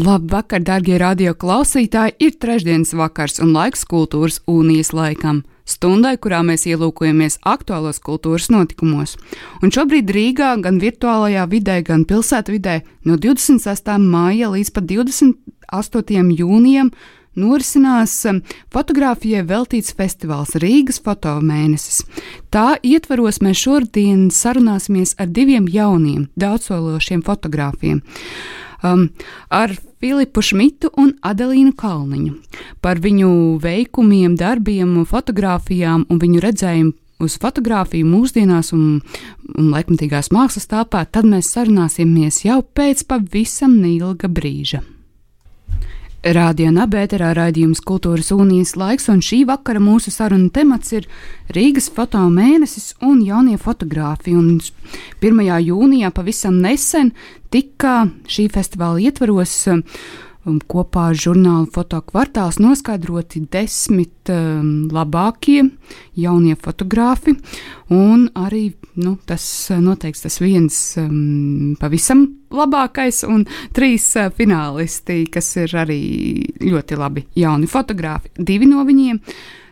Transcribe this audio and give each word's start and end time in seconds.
Labvakar, 0.00 0.62
darbie 0.64 0.96
radio 0.96 1.34
klausītāji! 1.36 2.14
Ir 2.24 2.36
trešdienas 2.40 2.94
vakars 2.96 3.40
un 3.42 3.50
laiks 3.52 3.82
kultūras 3.84 4.38
unijas 4.48 4.94
laikam, 4.96 5.42
stundai, 5.68 6.14
kurā 6.16 6.38
mēs 6.46 6.64
ielūkojamies 6.70 7.40
aktuālos 7.44 7.98
kultūras 8.00 8.46
notikumos. 8.54 9.18
Un 9.60 9.74
šobrīd 9.74 10.08
Rīgā, 10.14 10.54
gan 10.64 10.78
virtuālajā 10.80 11.44
vidē, 11.50 11.80
gan 11.84 12.06
pilsētvidē, 12.08 12.78
no 13.04 13.18
26. 13.20 13.90
māja 14.06 14.48
līdz 14.54 14.70
pat 14.78 14.86
28. 14.88 16.32
jūnijam 16.38 16.94
norisinās 17.36 18.14
um, 18.30 18.40
fotografijai 18.72 19.44
veltīts 19.52 19.92
festivāls 19.98 20.56
Rīgas 20.64 21.02
fotomēnesis. 21.04 22.06
Tā 22.48 22.78
ietvaros 22.80 23.42
mēs 23.44 23.66
šodien 23.66 24.30
sarunāsimies 24.32 25.18
ar 25.20 25.28
diviem 25.28 25.68
jauniem, 25.68 26.30
daudzsološiem 26.40 27.26
fotogrāfiem 27.26 28.00
um, 28.82 29.08
ar 29.52 29.76
Filipu 30.00 30.40
Šmitu 30.40 30.88
un 30.96 31.10
Adelīnu 31.20 31.74
Kalniņu 31.76 32.38
par 32.80 33.02
viņu 33.04 33.58
veikumiem, 33.60 34.32
darbiem, 34.40 34.94
fotografijām 35.04 36.06
un 36.08 36.20
viņu 36.22 36.40
redzējumu. 36.46 36.94
Uz 37.20 37.34
fotografiju 37.36 38.06
mūsdienās 38.08 38.72
un, 38.72 39.02
un 39.52 39.66
laikmatīgās 39.74 40.30
mākslas 40.32 40.70
telpā, 40.70 41.02
tad 41.04 41.28
mēs 41.28 41.50
sarunāsimies 41.52 42.40
jau 42.46 42.62
pēc 42.64 43.04
pavisam 43.10 43.76
neilga 43.82 44.30
brīža. 44.32 44.80
Radio 46.20 46.68
Nabērā 46.68 47.30
raidījums 47.32 47.78
Kultūras 47.80 48.26
Unijas 48.34 48.74
laiks, 48.76 49.06
un 49.08 49.22
šī 49.24 49.38
vakara 49.48 49.80
mūsu 49.80 50.12
saruna 50.12 50.50
temats 50.52 50.92
ir 50.92 51.06
Rīgas 51.56 51.86
fotomēnesis 51.96 52.90
un 53.08 53.22
jaunie 53.24 53.56
fotogrāfi. 53.56 54.34
Un 54.36 54.58
1. 54.60 55.40
jūnijā 55.64 56.10
pavisam 56.12 56.58
nesen 56.60 57.14
tika 57.48 58.10
šī 58.28 58.50
festivāla 58.52 59.00
ietvaros 59.00 59.54
um, 59.72 59.80
kopā 60.44 61.10
ar 61.10 61.18
žurnālu 61.18 61.68
Fotokvartāls 61.74 62.58
noskaidroti 62.62 63.42
desmit 63.52 64.30
um, 64.32 64.88
labākie 64.92 65.66
jaunie 66.16 66.56
fotografi. 66.56 67.34
Un 67.92 68.28
arī 68.38 68.70
nu, 69.00 69.16
tas 69.26 69.44
noteikti 69.76 70.24
tas 70.26 70.40
viens 70.40 70.76
um, 71.00 71.76
pavisam 71.80 72.26
labākais, 72.50 73.22
un 73.28 73.44
trīs 73.76 74.08
uh, 74.16 74.30
finālisti, 74.32 75.26
kas 75.32 75.54
ir 75.60 75.76
arī 75.84 76.02
ļoti 76.64 77.00
labi 77.00 77.26
jauni 77.36 77.68
fotografi. 77.70 78.32
Divi 78.38 78.70
no 78.70 78.84
viņiem. 78.88 79.20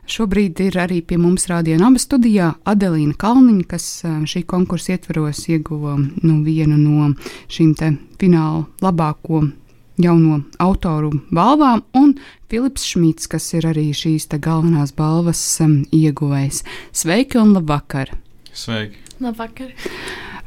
Šobrīd 0.08 0.60
ir 0.64 0.76
arī 0.80 1.02
pie 1.04 1.18
mums 1.20 1.44
rādījuma 1.50 1.90
abas 1.90 2.06
studijā 2.06 2.54
Adelīna 2.68 3.12
Kalniņa, 3.20 3.64
kas 3.68 3.88
šī 4.24 4.40
konkursa 4.48 4.94
ietvaros 4.94 5.42
ieguva 5.52 5.98
nu, 6.00 6.38
vienu 6.46 6.78
no 6.80 7.10
šīm 7.52 7.74
fināla 8.16 8.62
labāko 8.80 9.42
jauno 9.98 10.42
autoru 10.62 11.12
balvām, 11.34 11.82
un 11.98 12.14
Filips 12.48 12.86
Šmits, 12.88 13.28
kas 13.30 13.50
ir 13.58 13.66
arī 13.68 13.90
šīs 13.92 14.28
galvenās 14.38 14.94
balvas 14.96 15.42
um, 15.64 15.82
ieguvējs. 15.92 16.62
Sveiki 16.96 17.40
un 17.42 17.52
labvakar! 17.56 18.14
Sveiki! 18.52 19.04
Labvakar! 19.20 19.74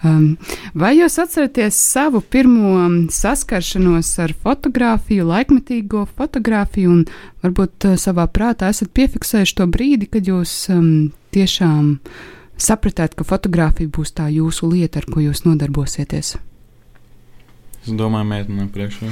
Um, 0.01 0.39
vai 0.73 0.95
jūs 0.97 1.19
atceraties 1.21 1.77
savu 1.77 2.23
pirmo 2.25 2.71
um, 2.79 2.95
saskaršanos 3.13 4.09
ar 4.23 4.33
fotografiju, 4.33 5.27
laikmetīgo 5.29 6.07
fotografiju, 6.17 6.95
un 6.95 7.03
varbūt 7.45 7.91
uh, 7.91 7.97
savā 8.01 8.25
prātā 8.33 8.71
esat 8.73 8.89
piefiksējuši 8.97 9.57
to 9.59 9.67
brīdi, 9.69 10.09
kad 10.09 10.25
jūs 10.25 10.55
um, 10.73 11.11
tiešām 11.35 11.99
sapratāt, 12.57 13.13
ka 13.13 13.27
fotografija 13.27 13.93
būs 13.93 14.15
tā 14.17 14.31
jūsu 14.33 14.71
lieta, 14.73 15.03
ar 15.03 15.11
ko 15.11 15.21
jūs 15.21 15.45
nodarbosieties? 15.45 16.39
Es 17.81 17.95
domāju, 17.97 18.27
meitenēm 18.29 18.69
priekšā. 18.73 19.09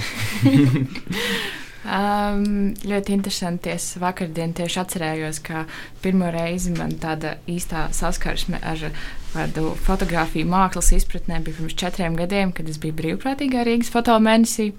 um, 1.97 2.43
ļoti 2.85 3.15
interesanti. 3.15 3.71
Es 3.73 3.87
vakardien 4.01 4.53
tieši 4.57 4.81
atcerējos, 4.83 5.41
ka 5.45 5.63
pirmo 6.03 6.29
reizi 6.33 6.75
man 6.75 6.93
tāda 7.01 7.37
īstā 7.49 7.87
saskarsme 7.95 8.61
ar 8.61 8.89
tādu 9.33 9.73
fotografiju 9.87 10.49
mākslas 10.49 10.91
izpratnē 10.99 11.41
bija 11.45 11.57
pirms 11.57 11.77
četriem 11.81 12.17
gadiem, 12.19 12.53
kad 12.53 12.69
es 12.69 12.77
biju 12.81 12.97
brīvprātīgā 13.01 13.65
Rīgas 13.65 13.93
fotomēnesī. 13.93 14.71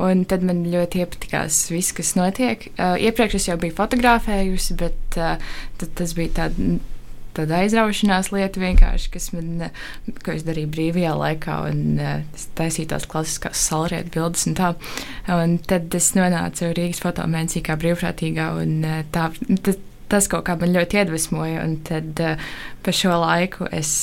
Un 0.00 0.22
tad 0.26 0.42
man 0.46 0.62
ļoti 0.70 1.02
iepatikās 1.02 1.64
viss, 1.70 1.94
kas 1.94 2.14
notiek. 2.16 2.70
Uh, 2.72 2.94
iepriekš 2.98 3.36
es 3.36 3.50
jau 3.50 3.58
biju 3.60 3.74
fotografējusi, 3.76 4.78
bet 4.80 5.18
uh, 5.20 5.52
tas 5.78 6.14
bija 6.16 6.36
tāds 6.42 6.80
tāda 7.36 7.60
aizraušanās 7.64 8.30
lieta 8.34 8.62
kas 9.12 9.30
man, 9.34 9.68
ko 10.24 10.34
es 10.34 10.44
darīju 10.46 10.70
brīvajā 10.74 11.12
laikā, 11.18 11.58
un 11.70 12.00
es 12.00 12.48
taisīju 12.58 12.90
tās 12.92 13.06
klasiskās 13.10 13.62
salrietu 13.70 14.14
bildes 14.16 14.46
un 14.50 14.58
tā. 14.58 14.72
Un 15.34 15.58
tad 15.70 15.94
es 15.94 16.12
nonācu 16.16 16.72
Rīgas 16.76 17.02
fotomēnesī 17.04 17.62
kā 17.66 17.78
brīvprātīgā, 17.80 18.50
un 18.62 18.84
tā, 19.14 19.30
tas, 19.66 19.80
tas 20.10 20.28
kaut 20.30 20.46
kā 20.48 20.58
man 20.60 20.74
ļoti 20.74 21.00
iedvesmoja, 21.02 21.64
un 21.64 21.80
tad 21.86 22.20
pa 22.84 22.94
šo 22.94 23.16
laiku 23.24 23.70
es. 23.72 23.94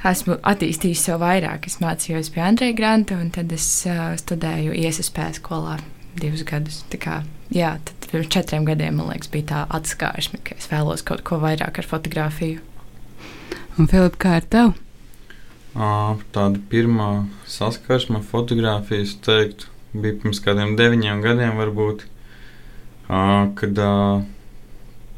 Esmu 0.00 0.38
attīstījis 0.48 1.02
sev 1.10 1.18
vairāk. 1.20 1.66
Es 1.68 1.76
mācījos 1.82 2.32
pie 2.32 2.40
Andreja 2.46 2.72
Granta, 2.72 3.20
un 3.20 3.28
tad 3.36 3.52
es 3.52 3.68
uh, 3.84 4.14
studēju 4.16 4.72
ISP 4.88 5.20
skolā 5.36 5.76
divus 6.20 6.44
gadus. 6.46 6.82
Tā 6.92 7.00
kā, 7.00 7.16
jā, 7.54 7.74
tad 7.86 8.08
pirms 8.10 8.30
četriem 8.32 8.66
gadiem, 8.68 9.00
man 9.00 9.10
liekas, 9.12 9.30
bija 9.32 9.48
tā 9.52 9.62
atskaišana, 9.78 10.42
ka 10.46 10.58
es 10.58 10.68
vēlos 10.70 11.04
kaut 11.06 11.24
ko 11.26 11.40
vairāk 11.42 11.80
ar 11.80 11.88
fotografiju. 11.88 12.60
Un, 13.78 13.88
Filip, 13.90 14.18
kā 14.20 14.38
ar 14.40 14.46
tevi? 14.52 14.76
Tāda 16.34 16.58
pirmā 16.70 17.10
saskarsme 17.48 18.18
ar 18.18 18.26
fotografiju, 18.26 19.06
es 19.06 19.14
teiktu, 19.24 19.70
bija 19.94 20.18
pirms 20.22 20.42
kādiem 20.42 20.74
deviņiem 20.78 21.22
gadiem, 21.24 21.56
varbūt, 21.60 22.04
kad 23.08 23.82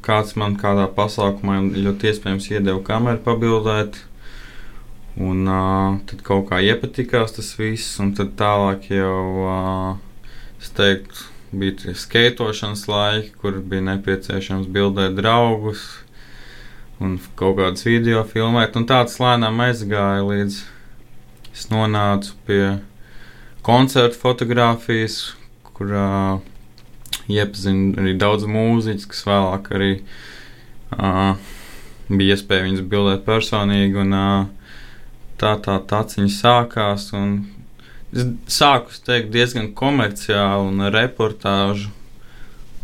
kāds 0.02 0.36
man 0.38 0.56
kādā 0.60 0.88
pasākumā 0.92 1.60
ļoti 1.72 2.10
iespējams 2.10 2.50
iedeva 2.52 2.82
kameru 2.84 3.22
pabildēt. 3.24 4.02
Un 5.20 5.44
uh, 5.44 5.98
tad 6.08 6.22
kaut 6.24 6.46
kā 6.48 6.62
iepatikās 6.64 7.34
tas 7.36 7.50
viss, 7.58 7.98
un 8.00 8.14
tad 8.16 8.32
tālāk 8.38 8.86
jau, 8.94 9.24
uh, 9.44 9.98
es 10.62 10.70
teiktu, 10.76 11.26
bija 11.52 11.94
skaitošanas 11.98 12.86
laiki, 12.88 13.32
kur 13.42 13.58
bija 13.60 13.84
nepieciešams 13.90 14.70
bildēt 14.72 15.18
draugus 15.18 15.82
un 17.02 17.18
kaut 17.36 17.58
kādas 17.58 17.84
video 17.84 18.22
filmēt. 18.28 18.78
Un 18.78 18.86
tāds 18.88 19.18
lēnām 19.20 19.60
aizgāja 19.66 20.22
līdz 20.24 20.60
es 21.52 21.66
nonācu 21.72 22.38
pie 22.46 22.62
koncertu 23.66 24.18
fotografijas, 24.22 25.34
kurā 25.74 26.40
iepazinu 27.28 27.98
arī 28.00 28.16
daudz 28.18 28.46
mūziķus, 28.48 29.10
kas 29.10 29.26
vēlāk 29.28 29.70
arī 29.76 29.92
uh, 30.96 31.36
bija 32.08 32.36
iespēja 32.38 32.68
viņus 32.68 32.88
bildēt 32.94 33.26
personīgi. 33.26 33.98
Un, 34.06 34.16
uh, 34.16 34.62
tā 35.42 35.56
tā 35.64 35.78
taciņa 35.90 36.32
sākās. 36.32 37.10
Un 37.18 37.34
Es 38.12 38.26
sāku 38.52 38.92
teikt, 39.06 39.30
diezgan 39.32 39.70
komerciāli 39.72 40.68
un 40.68 40.84
reportāžu. 40.92 41.88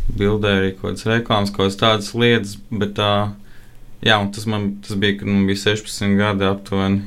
Bildē 0.09 0.55
arī 0.57 0.71
kaut 0.73 0.95
kādas 0.95 1.05
reklāmas, 1.05 1.51
kaut 1.53 1.67
kādas 1.67 1.77
tādas 1.83 2.15
lietas, 2.17 2.55
bet 2.73 2.95
tā, 2.97 3.11
jā, 4.01 4.17
tas 4.33 4.47
man 4.49 4.71
tas 4.87 4.97
bija, 4.97 5.19
kad 5.21 5.29
man 5.29 5.45
bija 5.51 5.61
16 5.67 6.17
gadi 6.17 6.49
aptuveni. 6.49 7.03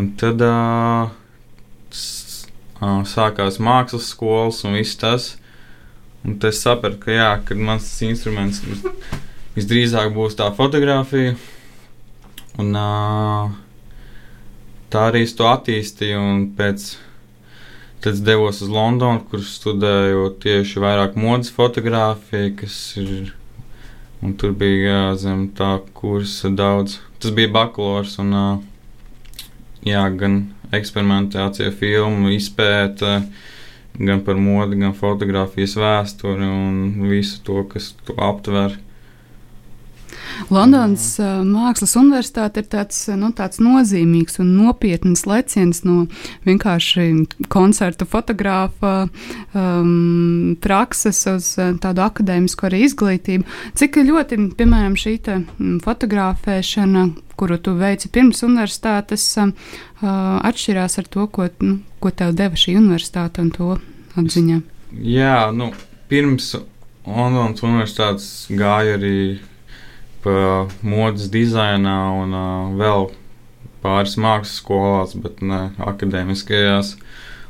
Un 0.00 0.08
tad 0.18 0.40
uh, 0.42 1.12
sākās 3.10 3.60
mākslas 3.60 4.08
skolas 4.14 4.62
un 4.64 4.78
viss 4.78 4.96
tas. 4.96 5.34
Un 6.24 6.38
tad 6.40 6.54
es 6.54 6.62
sapratu, 6.64 7.02
ka 7.04 7.12
jā, 7.12 7.28
kad 7.44 7.60
mans 7.60 7.90
instruments 8.08 8.62
visdrīzāk 9.58 10.08
būs 10.16 10.40
tā 10.40 10.48
fotografija. 10.56 11.36
Un, 12.56 12.72
uh, 12.72 13.52
tā 14.94 15.08
arī 15.10 15.24
es 15.26 15.34
to 15.34 15.48
attīstīju. 15.50 16.22
Pēc 16.58 16.92
tam 18.04 18.20
devos 18.26 18.60
uz 18.62 18.70
Londonu, 18.70 19.24
kur 19.30 19.42
studēju 19.44 20.28
tieši 20.42 20.82
vairāk 20.82 21.16
modes 21.18 21.50
fotografiju, 21.54 22.52
kas 22.60 22.76
ir. 23.00 23.32
Un 24.24 24.32
tur 24.40 24.54
bija 24.56 24.84
jā, 24.88 25.00
zem 25.20 25.48
tā 25.52 25.74
kursa 25.96 26.48
daudz. 26.48 26.98
Tas 27.20 27.34
bija 27.36 27.50
bakalaurs 27.52 28.14
un 28.22 28.30
jā, 29.84 30.04
gan 30.16 30.38
eksperimentācija, 30.72 31.74
filmu 31.76 32.32
izpēta, 32.32 33.18
gan 33.98 34.22
par 34.24 34.40
modi, 34.40 34.78
gan 34.80 34.96
fotografijas 34.96 35.76
vēsturi 35.76 36.48
un 36.48 37.08
visu 37.10 37.42
to, 37.44 37.66
kas 37.68 37.92
to 38.06 38.16
aptver. 38.16 38.78
Londonas 40.52 41.06
uh, 41.20 41.42
Mākslas 41.46 41.94
Universitāte 42.00 42.62
ir 42.62 42.68
tāds, 42.72 42.98
nu, 43.18 43.30
tāds 43.36 43.60
nozīmīgs 43.62 44.40
un 44.42 44.52
nopietns 44.58 45.24
leciens 45.28 45.82
no 45.86 46.04
vienkārši 46.46 47.06
koncertu 47.52 48.06
fotogrāfa 48.08 48.94
um, 49.54 50.56
prakses 50.64 51.24
uz 51.30 51.50
tādu 51.82 52.04
akadēmisku 52.04 52.68
arī 52.68 52.84
izglītību. 52.88 53.46
Cik 53.78 54.00
ļoti, 54.04 54.40
piemēram, 54.58 54.98
šī 54.98 55.16
fotografēšana, 55.84 57.06
kuru 57.38 57.58
tu 57.62 57.74
veici 57.78 58.10
pirms 58.12 58.42
universitātes, 58.46 59.26
uh, 59.40 59.50
atšķirās 60.04 61.00
ar 61.00 61.10
to, 61.10 61.26
ko, 61.30 61.48
nu, 61.64 61.78
ko 62.02 62.12
tev 62.14 62.34
deva 62.36 62.58
šī 62.58 62.76
universitāte 62.80 63.42
un 63.44 63.50
to 63.54 63.74
atziņā? 64.20 64.60
Jā, 64.94 65.50
nu, 65.54 65.72
pirms 66.10 66.54
Londonas 67.04 67.60
universitātes 67.64 68.28
gāja 68.54 68.96
arī 68.98 69.16
pa 70.24 70.64
modes 70.80 71.28
dizainā 71.32 71.98
un 72.22 72.34
uh, 72.34 72.72
vēl 72.80 73.10
pāris 73.84 74.16
mākslas 74.16 74.56
skolās, 74.62 75.14
bet 75.20 75.42
ne 75.44 75.68
akadēmiskajās. 75.84 76.94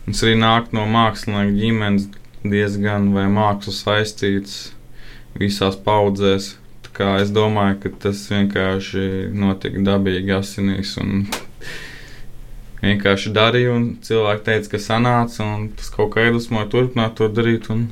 Un 0.04 0.16
es 0.16 0.22
arī 0.26 0.34
nāku 0.40 0.74
no 0.76 0.84
mākslinieka 0.90 1.54
ģimenes 1.56 2.08
diezgan 2.44 3.12
vai 3.14 3.28
mākslas 3.32 3.80
saistīts 3.86 4.58
visās 5.38 5.78
paudzēs. 5.80 6.56
Es 6.94 7.30
domāju, 7.34 7.80
ka 7.82 7.90
tas 8.04 8.20
vienkārši 8.30 9.32
notika 9.34 9.80
dabīgi 9.82 10.30
asinīs. 10.36 10.92
Vienkārši 12.84 13.32
darīju, 13.34 13.72
un 13.74 13.86
cilvēki 14.04 14.44
teica, 14.46 14.70
ka 14.74 14.80
sanāca, 14.84 15.40
un 15.42 15.70
tas 15.74 15.88
kaut 15.90 16.12
kā 16.14 16.28
iedvesmoja 16.28 16.68
turpināt 16.70 17.16
to 17.18 17.26
darīt. 17.32 17.66
Un, 17.72 17.88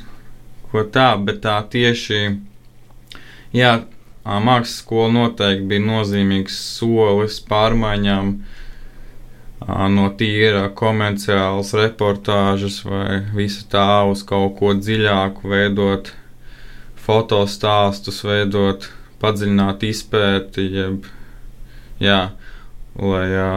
ko 0.70 0.85
tā, 0.87 1.08
bet 1.19 1.43
tā 1.44 1.56
tieši. 1.73 2.20
Jā, 3.56 3.73
Mākslas 4.23 4.79
skola 4.85 5.11
noteikti 5.17 5.67
bija 5.67 5.83
nozīmīgs 5.83 6.57
solis 6.79 7.41
pārmaiņām 7.49 8.35
no 9.95 10.09
tīra 10.19 10.69
komerciālas 10.79 11.73
reportāžas 11.79 12.81
vai 12.87 13.23
visa 13.35 13.65
tā 13.71 14.03
uz 14.11 14.23
kaut 14.27 14.57
ko 14.59 14.75
dziļāku, 14.79 15.49
veidot 15.51 16.13
fotostāstus, 17.03 18.23
veidot 18.27 18.87
padziļināt 19.23 19.83
izpēti, 19.87 20.69
jeb, 20.71 21.07
jā, 22.03 22.21
lai 22.99 23.25
jā, 23.31 23.51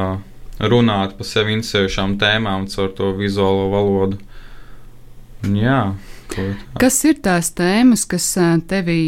runātu 0.59 1.19
par 1.19 1.29
sevi 1.29 1.53
interesējušām 1.57 2.17
tēmām 2.21 2.65
caur 2.73 2.91
to 2.97 3.11
vizuālo 3.17 3.69
valodu. 3.73 4.21
Un, 5.45 5.57
jā. 5.61 5.79
Kas 6.79 6.97
ir 7.07 7.19
tās 7.23 7.51
tēmas, 7.55 8.05
kas 8.09 8.27
tevī, 8.69 8.99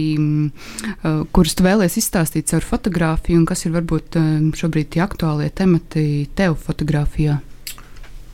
kuras 1.35 1.57
tu 1.57 1.65
vēlēsies 1.65 2.05
izstāstīt 2.05 2.51
caur 2.51 2.65
fotografiju, 2.65 3.41
un 3.41 3.47
kas 3.49 3.65
ir 3.65 3.73
varbūt 3.75 4.17
šobrīd 4.57 4.93
tie 4.95 5.03
aktuālie 5.05 5.49
temati 5.53 6.27
tev 6.37 6.57
fotografijā? 6.63 7.39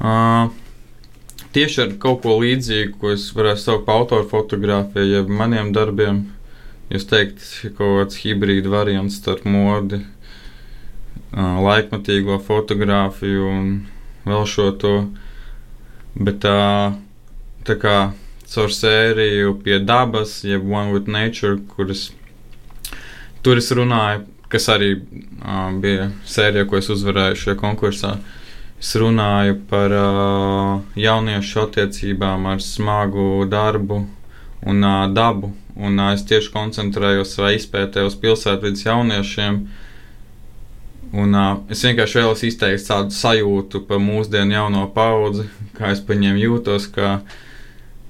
Uh, 0.04 0.50
tieši 1.56 1.82
ar 1.86 1.92
kaut 2.02 2.24
ko 2.26 2.38
līdzīgu, 2.42 2.98
ko 3.00 3.14
es 3.16 3.30
varētu 3.36 3.62
saukt 3.62 3.86
par 3.88 4.02
autoru 4.02 4.28
fotografiju, 4.30 5.06
jeb 5.08 5.30
maniem 5.32 5.72
darbiem. 5.76 6.26
Jūs 6.92 7.08
teikt, 7.10 7.46
kaut 7.78 8.02
kāds 8.02 8.20
hibrīda 8.22 8.72
variants 8.74 9.18
starp 9.22 9.48
modi, 9.50 10.02
uh, 10.04 11.62
laikmatīgo 11.64 12.42
fotografiju 12.44 13.48
un 13.50 13.70
vēl 14.28 14.44
šo 14.50 14.68
to. 14.82 14.98
Bet 16.14 16.44
tā, 16.44 16.58
tā 17.66 17.78
kā 17.82 17.96
caur 18.54 18.74
sēriju 18.74 19.58
pie 19.64 19.80
dabas, 19.82 20.44
jeb 20.46 20.66
One 20.70 20.94
with 20.94 21.10
Nature, 21.10 21.58
kuras 21.76 22.12
tur 23.44 23.60
es 23.60 23.72
runāju, 23.76 24.24
kas 24.54 24.70
arī 24.72 24.94
uh, 24.96 25.70
bija 25.82 26.10
sērija, 26.30 26.68
ko 26.70 26.80
es 26.80 26.90
uzvarēju 26.94 27.40
šajā 27.42 27.60
konkursā. 27.60 28.16
Es 28.84 28.94
runāju 29.00 29.58
par 29.70 29.96
uh, 29.96 30.82
jauniešu 31.00 31.62
attiecībām 31.66 32.48
ar 32.52 32.64
smagu 32.64 33.46
darbu 33.50 34.04
un 34.68 34.84
uh, 34.84 35.08
dabu, 35.12 35.54
un 35.76 36.00
uh, 36.00 36.12
es 36.16 36.26
tieši 36.30 36.52
koncentrējos 36.54 37.36
savā 37.36 37.54
izpētē 37.58 38.04
uz 38.08 38.18
pilsētvidas 38.20 38.86
jauniešiem. 38.86 39.64
Un, 41.14 41.36
uh, 41.38 41.64
es 41.72 41.84
vienkārši 41.86 42.22
vēlos 42.22 42.44
izteikt 42.48 42.88
tādu 42.88 43.16
sajūtu 43.16 43.84
par 43.90 44.00
mūsdienu 44.04 44.56
jauno 44.56 44.88
paudzi, 44.96 45.48
kā 45.78 45.92
es 45.94 46.02
par 46.04 46.18
viņiem 46.18 46.40
jūtos, 46.42 46.88
ka 46.94 47.20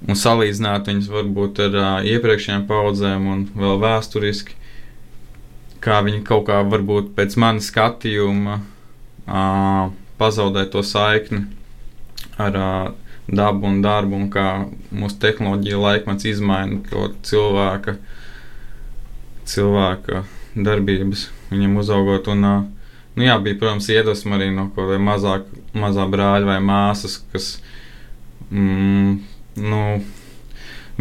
un 0.08 0.20
salīdzināt 0.20 0.90
viņus 0.90 1.10
varbūt 1.12 1.62
ar 1.68 1.78
uh, 1.80 1.92
iepriekšējām 2.08 2.66
paudzēm 2.68 3.28
un 3.32 3.46
vēl 3.56 3.80
vēsturiski, 3.84 4.58
kā 5.84 6.02
viņi 6.04 6.24
kaut 6.28 6.48
kā 6.50 6.60
varbūt 6.68 7.14
pēc 7.18 7.38
manas 7.40 7.70
skatījuma 7.72 8.60
uh, 8.60 9.94
pazaudē 10.20 10.66
to 10.72 10.84
saikni 10.88 11.46
ar 12.42 12.60
uh, 12.60 12.92
dabu 13.28 13.68
un 13.70 13.82
darbu, 13.84 14.20
un 14.20 14.30
kā 14.32 14.48
mūsu 14.92 15.20
tehnoloģija 15.24 15.80
laikmets 15.80 16.28
izmaina 16.28 16.82
to 16.90 17.08
cilvēka, 17.24 17.96
cilvēka 19.48 20.24
darbības, 20.56 21.30
viņam 21.52 21.78
uzaugot. 21.80 22.28
Un, 22.34 22.48
uh, 22.48 22.96
nu 23.16 23.28
jā, 23.28 23.38
bija, 23.44 23.60
protams, 23.62 23.88
iedvesma 23.92 24.36
arī 24.40 24.52
no 24.52 24.68
kaut 24.76 24.92
kāda 24.92 25.40
mazā 25.86 26.08
brāļa 26.12 26.50
vai 26.52 26.60
māsas, 26.64 27.22
kas 27.32 27.54
mm, 28.52 29.22
nu, 29.60 30.02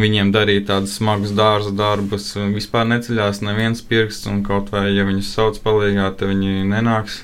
viņiem 0.01 0.33
darīt 0.33 0.69
tādus 0.71 0.97
smagus 0.99 1.35
dārza 1.37 1.73
darbus. 1.77 2.33
Vispār 2.55 2.87
neceļās 2.89 3.43
neviens 3.45 3.85
pirksts, 3.85 4.29
un 4.31 4.43
kaut 4.47 4.73
vai 4.73 4.89
ja 4.93 5.05
viņus 5.09 5.35
sauc 5.37 5.61
palīgā, 5.65 6.09
tad 6.17 6.33
viņi 6.33 6.65
nenāks. 6.71 7.23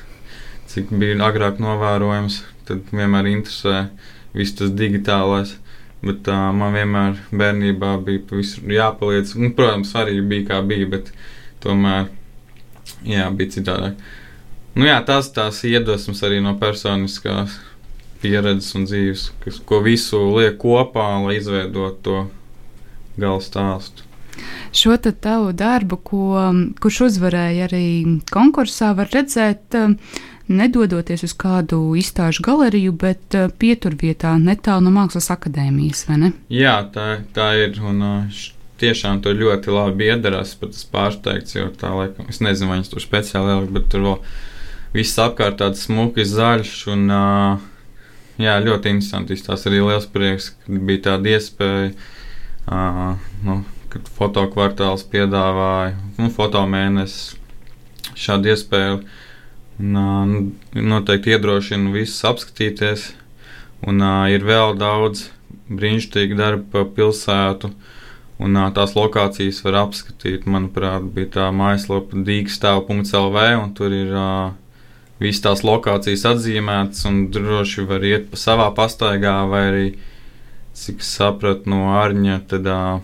Cik 0.68 0.92
bija 1.00 1.16
agrāk 1.24 1.62
novērojams, 1.64 2.42
tad 2.68 2.90
vienmēr 2.92 3.30
interesē 3.30 3.88
viss 4.36 4.56
tas 4.58 4.74
digitālais. 4.76 5.56
Bet 6.04 6.20
tā, 6.28 6.36
man 6.54 6.76
vienmēr 6.76 7.16
bērnībā 7.34 7.96
bija 8.06 8.42
jāpaliec. 8.70 9.32
Un, 9.34 9.54
protams, 9.56 9.94
arī 9.98 10.20
bija 10.22 10.52
kā 10.52 10.60
bija, 10.62 10.86
bet 10.92 11.10
tomēr 11.64 12.06
jā, 13.08 13.26
bija 13.34 13.56
citādāk. 13.56 14.04
Nu, 14.76 14.86
jā, 14.86 15.00
tās 15.02 15.32
tās 15.34 15.64
iedvesmas 15.66 16.20
arī 16.22 16.38
no 16.44 16.52
personiskās 16.60 17.56
pieredzes 18.22 18.74
un 18.78 18.88
dzīves, 18.88 19.28
kas, 19.44 19.60
ko 19.68 19.80
visu 19.84 20.20
liek 20.36 20.58
kopā, 20.60 21.06
lai 21.24 21.38
izveidotu 21.38 22.02
to 22.02 22.18
gala 23.18 23.42
stāstu. 23.44 24.06
Šo 24.74 24.94
tavu 24.98 25.50
darbu, 25.56 25.96
ko, 26.06 26.26
kurš 26.78 27.00
uzvarēja 27.08 27.66
arī 27.66 27.86
konkursā, 28.30 28.92
var 28.94 29.10
redzēt, 29.10 29.74
nedodoties 30.48 31.24
uz 31.26 31.34
kādu 31.34 31.80
izstāžu 31.98 32.44
galeriju, 32.46 32.92
bet 32.94 33.34
pieturvietā 33.58 34.36
netālu 34.38 34.86
no 34.86 34.94
Mākslas 34.94 35.32
akadēmijas, 35.34 36.04
vai 36.08 36.20
ne? 36.22 36.30
Jā, 36.52 36.78
tā, 36.94 37.08
tā 37.34 37.50
ir. 37.64 37.80
Un, 37.82 38.04
tiešām 38.78 39.22
tur 39.24 39.34
ļoti 39.38 39.72
labi 39.74 40.10
iedarās. 40.12 40.54
Pat 40.58 40.76
es 40.76 40.84
pārsteigts, 40.88 41.56
jo 41.56 41.68
tā 41.74 41.90
laikam, 41.94 42.28
es 42.30 42.38
nezinu, 42.44 42.70
vai 42.70 42.78
viņas 42.78 42.92
tur 42.92 43.02
speciāli 43.02 43.54
ielikt, 43.54 43.74
bet 43.74 43.88
tur 43.92 44.04
vēl 44.04 44.18
viss 44.94 45.18
apkārt 45.20 45.58
tāds 45.62 45.84
smuki 45.86 46.24
zaļš 46.28 46.74
un 46.94 47.04
uh, 47.10 47.66
jā, 48.38 48.54
ļoti 48.64 48.94
interesanti. 48.94 49.38
Tas 49.44 49.66
arī 49.68 49.82
liels 49.82 50.06
prieks, 50.10 50.52
ka 50.54 50.78
bija 50.88 51.04
tāda 51.10 51.34
iespēja. 51.34 51.92
Uh, 52.68 53.16
nu, 53.46 53.62
kad 53.92 54.08
fotokvartāls 54.18 55.06
piedāvāja 55.08 55.94
nu, 56.18 56.28
fotomēnesi 56.34 57.38
šādu 58.18 58.52
iespēju. 58.52 59.00
Un, 59.78 59.98
uh, 59.98 60.82
noteikti 60.94 61.34
iedrošina 61.34 61.92
visus 61.94 62.24
apskatīties. 62.28 63.10
Un 63.88 64.02
uh, 64.02 64.26
ir 64.32 64.46
vēl 64.46 64.76
daudz 64.78 65.28
brīnišķīgu 65.68 66.38
darbu 66.38 66.68
pa 66.72 66.84
pilsētu. 66.96 67.72
Un 68.38 68.54
uh, 68.54 68.68
tās 68.74 68.94
lokācijas 68.98 69.62
var 69.66 69.82
apskatīt. 69.84 70.46
Manuprāt, 70.50 71.06
bija 71.14 71.32
tā 71.38 71.50
mājaslapa 71.54 72.22
dīkstāv.lv 72.26 73.44
un 73.58 73.74
tur 73.78 73.94
ir 73.94 74.14
uh, 74.14 74.50
visas 75.22 75.42
tās 75.44 75.64
lokācijas 75.66 76.26
atzīmētas 76.32 77.06
un 77.10 77.24
droši 77.34 77.86
var 77.88 78.06
iet 78.06 78.28
pa 78.32 78.40
savā 78.40 78.68
pastaigā, 78.76 79.34
vai 79.50 79.62
arī, 79.70 79.86
cik 80.78 81.02
sapratu 81.02 81.70
no 81.72 81.88
Arņa, 81.98 82.38
tad 82.50 82.68
uh, 82.70 83.00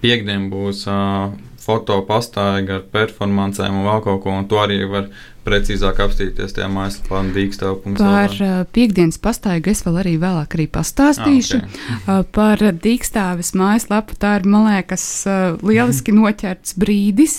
piekdien 0.00 0.48
būs 0.52 0.86
uh, 0.88 1.34
fotopastaiga 1.60 2.78
ar 2.78 2.86
performancēm 2.92 3.76
un 3.76 3.88
vēl 3.88 4.04
kaut 4.06 4.22
ko, 4.24 4.36
un 4.40 4.48
to 4.48 4.60
arī 4.62 4.80
var 4.88 5.10
precīzāk 5.48 6.00
apstīties 6.04 6.54
tajā 6.56 6.68
mājaslapā 6.72 7.22
un 7.22 7.30
dīkstāvu. 7.34 7.94
Par 7.98 8.34
uh, 8.44 8.62
piekdienas 8.74 9.20
pastaigu 9.22 9.72
es 9.72 9.82
vēl 9.86 10.00
arī 10.02 10.14
vēlāk 10.20 10.56
arī 10.58 10.68
pastāstīšu. 10.72 11.60
Ah, 11.60 11.68
okay. 11.68 11.98
uh, 11.98 12.22
par 12.36 12.64
dīkstāves 12.84 13.54
mājaslapu 13.58 14.18
tā 14.20 14.36
ir, 14.38 14.48
man 14.48 14.68
liekas, 14.68 15.04
uh, 15.28 15.56
lieliski 15.64 16.14
mm. 16.14 16.22
noķerts 16.22 16.76
brīdis. 16.80 17.38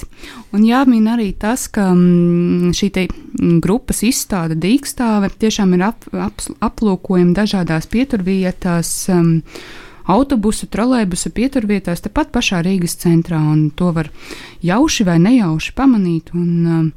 Un 0.56 0.66
jāmin 0.66 1.10
arī 1.12 1.32
tas, 1.38 1.68
ka 1.72 1.92
mm, 1.94 2.74
šī 2.78 2.90
te 2.96 3.06
grupas 3.64 4.02
izstāde 4.08 4.58
dīkstāve 4.60 5.32
tiešām 5.40 5.78
ir 5.78 5.86
ap, 5.92 6.10
ap, 6.14 6.42
aplūkojama 6.66 7.38
dažādās 7.38 7.90
pieturvietās. 7.92 8.96
Um, 9.14 9.40
autobusu, 10.10 10.68
trolēbusu 10.72 11.32
pieturvietās, 11.36 12.02
tepat 12.06 12.32
pašā 12.34 12.62
Rīgas 12.66 12.98
centrā. 13.02 13.40
To 13.80 13.92
var 13.96 14.10
jauši 14.66 15.06
vai 15.08 15.18
nejauši 15.22 15.76
pamanīt, 15.78 16.34
un 16.38 16.50
um, 16.66 16.88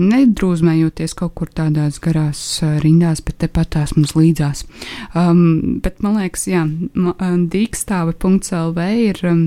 nedrūzmējoties 0.00 1.16
kaut 1.18 1.36
kur 1.38 1.52
tādās 1.52 2.00
garās 2.02 2.42
uh, 2.64 2.76
rindās, 2.82 3.22
bet 3.24 3.40
tepat 3.44 3.74
tās 3.78 3.96
mums 3.98 4.16
līdzās. 4.18 4.66
Um, 5.14 5.78
bet 5.84 6.02
man 6.04 6.18
liekas, 6.20 6.48
jā, 6.50 6.66
um, 6.66 7.46
dīkstāve.lv 7.52 8.90
ir 9.06 9.22
um, 9.30 9.46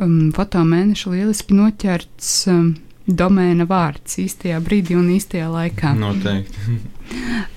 um, 0.00 0.18
fotomēneša 0.36 1.14
lieliski 1.14 1.60
noķerts. 1.60 2.34
Um, 2.52 2.74
domēna 3.06 3.68
vārds 3.70 4.18
īstajā 4.18 4.58
brīdī 4.66 4.96
un 4.98 5.12
īstajā 5.14 5.46
laikā. 5.46 5.94
Noteikti. 5.94 6.80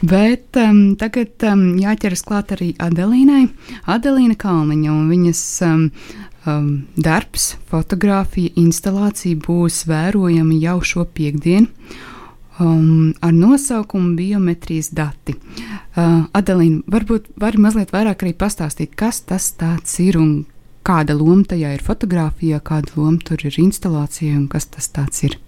Bet 0.01 0.57
um, 0.59 0.95
tagad 0.99 1.43
um, 1.49 1.63
jāķeras 1.81 2.23
klāt 2.27 2.53
arī 2.55 2.71
Adelīnai. 2.79 3.47
Adelīna 3.89 4.37
Kalniņa 4.39 4.91
un 4.93 5.09
viņas 5.11 5.41
um, 5.67 5.87
um, 6.47 6.69
darbs, 6.95 7.53
fotografija, 7.71 8.53
instalācija 8.59 9.39
būs 9.43 9.83
vērojama 9.89 10.59
jau 10.61 10.77
šo 10.91 11.05
piekdienu. 11.05 11.67
Um, 12.59 13.13
ar 13.23 13.31
nosaukumu 13.31 14.17
biometrijas 14.17 14.89
dati. 14.91 15.37
Uh, 15.95 16.25
Adelīna, 16.35 16.83
varbūt 16.91 17.31
vari 17.39 17.61
mazliet 17.63 17.93
vairāk 17.95 18.25
arī 18.25 18.33
pastāstīt, 18.35 18.97
kas 18.99 19.21
tas 19.23 19.93
ir 20.03 20.19
un 20.19 20.33
kāda 20.83 21.15
loma 21.15 21.47
tajā 21.47 21.75
ir 21.75 21.85
fotografijā, 21.85 22.59
kāda 22.59 22.95
loma 22.97 23.23
tur 23.23 23.47
ir 23.47 23.61
instalācijai 23.63 24.35
un 24.35 24.49
kas 24.51 24.67
tas 24.73 25.23
ir? 25.23 25.39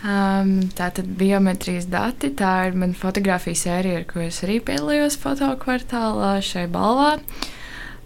Um, 0.00 0.54
tā 0.72 0.86
tad 0.96 1.08
biometrijas 1.20 1.84
dati, 1.92 2.30
tā 2.32 2.70
ir 2.70 2.76
mana 2.80 2.96
fotografijas 2.96 3.66
sērija, 3.66 4.00
ar 4.00 4.06
ko 4.08 4.22
es 4.24 4.38
arī 4.46 4.56
piedalījos 4.64 5.18
fotokvartālā 5.20 6.38
šai 6.44 6.64
balvā. 6.72 7.18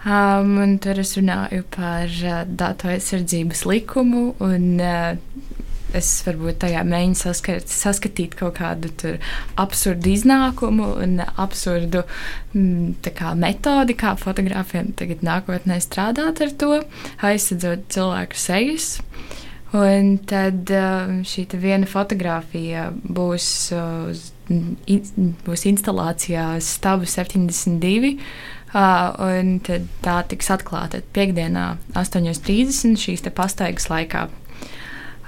Um, 0.04 0.56
un 0.60 0.74
tur 0.82 0.98
es 1.00 1.14
runāju 1.16 1.62
par 1.76 2.10
uh, 2.10 2.40
datu 2.50 2.90
aizsardzības 2.90 3.62
likumu, 3.70 4.24
un 4.42 4.66
uh, 4.82 5.14
es 5.94 6.08
varbūt 6.26 6.58
tajā 6.64 6.82
mēģinu 6.88 7.18
saskart, 7.20 7.70
saskatīt 7.70 8.34
kaut 8.38 8.58
kādu 8.58 9.14
absurdu 9.60 10.10
iznākumu 10.16 10.90
un 11.04 11.22
absurdu 11.22 12.02
kā 13.06 13.32
metodi, 13.38 13.96
kā 13.98 14.16
fotogrāfiem 14.18 14.92
tagad 14.98 15.22
nākotnē 15.26 15.78
strādāt 15.82 16.42
ar 16.42 16.54
to, 16.58 16.72
aizsardzot 17.30 17.86
cilvēku 17.94 18.40
sejas. 18.50 18.96
Un 19.75 20.12
tad 20.31 20.71
um, 20.71 21.16
šī 21.26 21.49
viena 21.59 21.88
fotografija 21.90 22.90
būs, 22.95 23.47
būs 25.49 25.64
instalācijā 25.71 26.45
Stabu 26.62 27.09
72. 27.11 28.14
Uh, 28.75 29.11
un 29.23 29.59
tā 29.62 30.14
tiks 30.31 30.50
atklāta 30.50 30.99
piekdienā, 31.14 31.76
8.30. 31.95 32.97
šīs 32.99 33.23
pastaigas 33.35 33.87
laikā. 33.90 34.28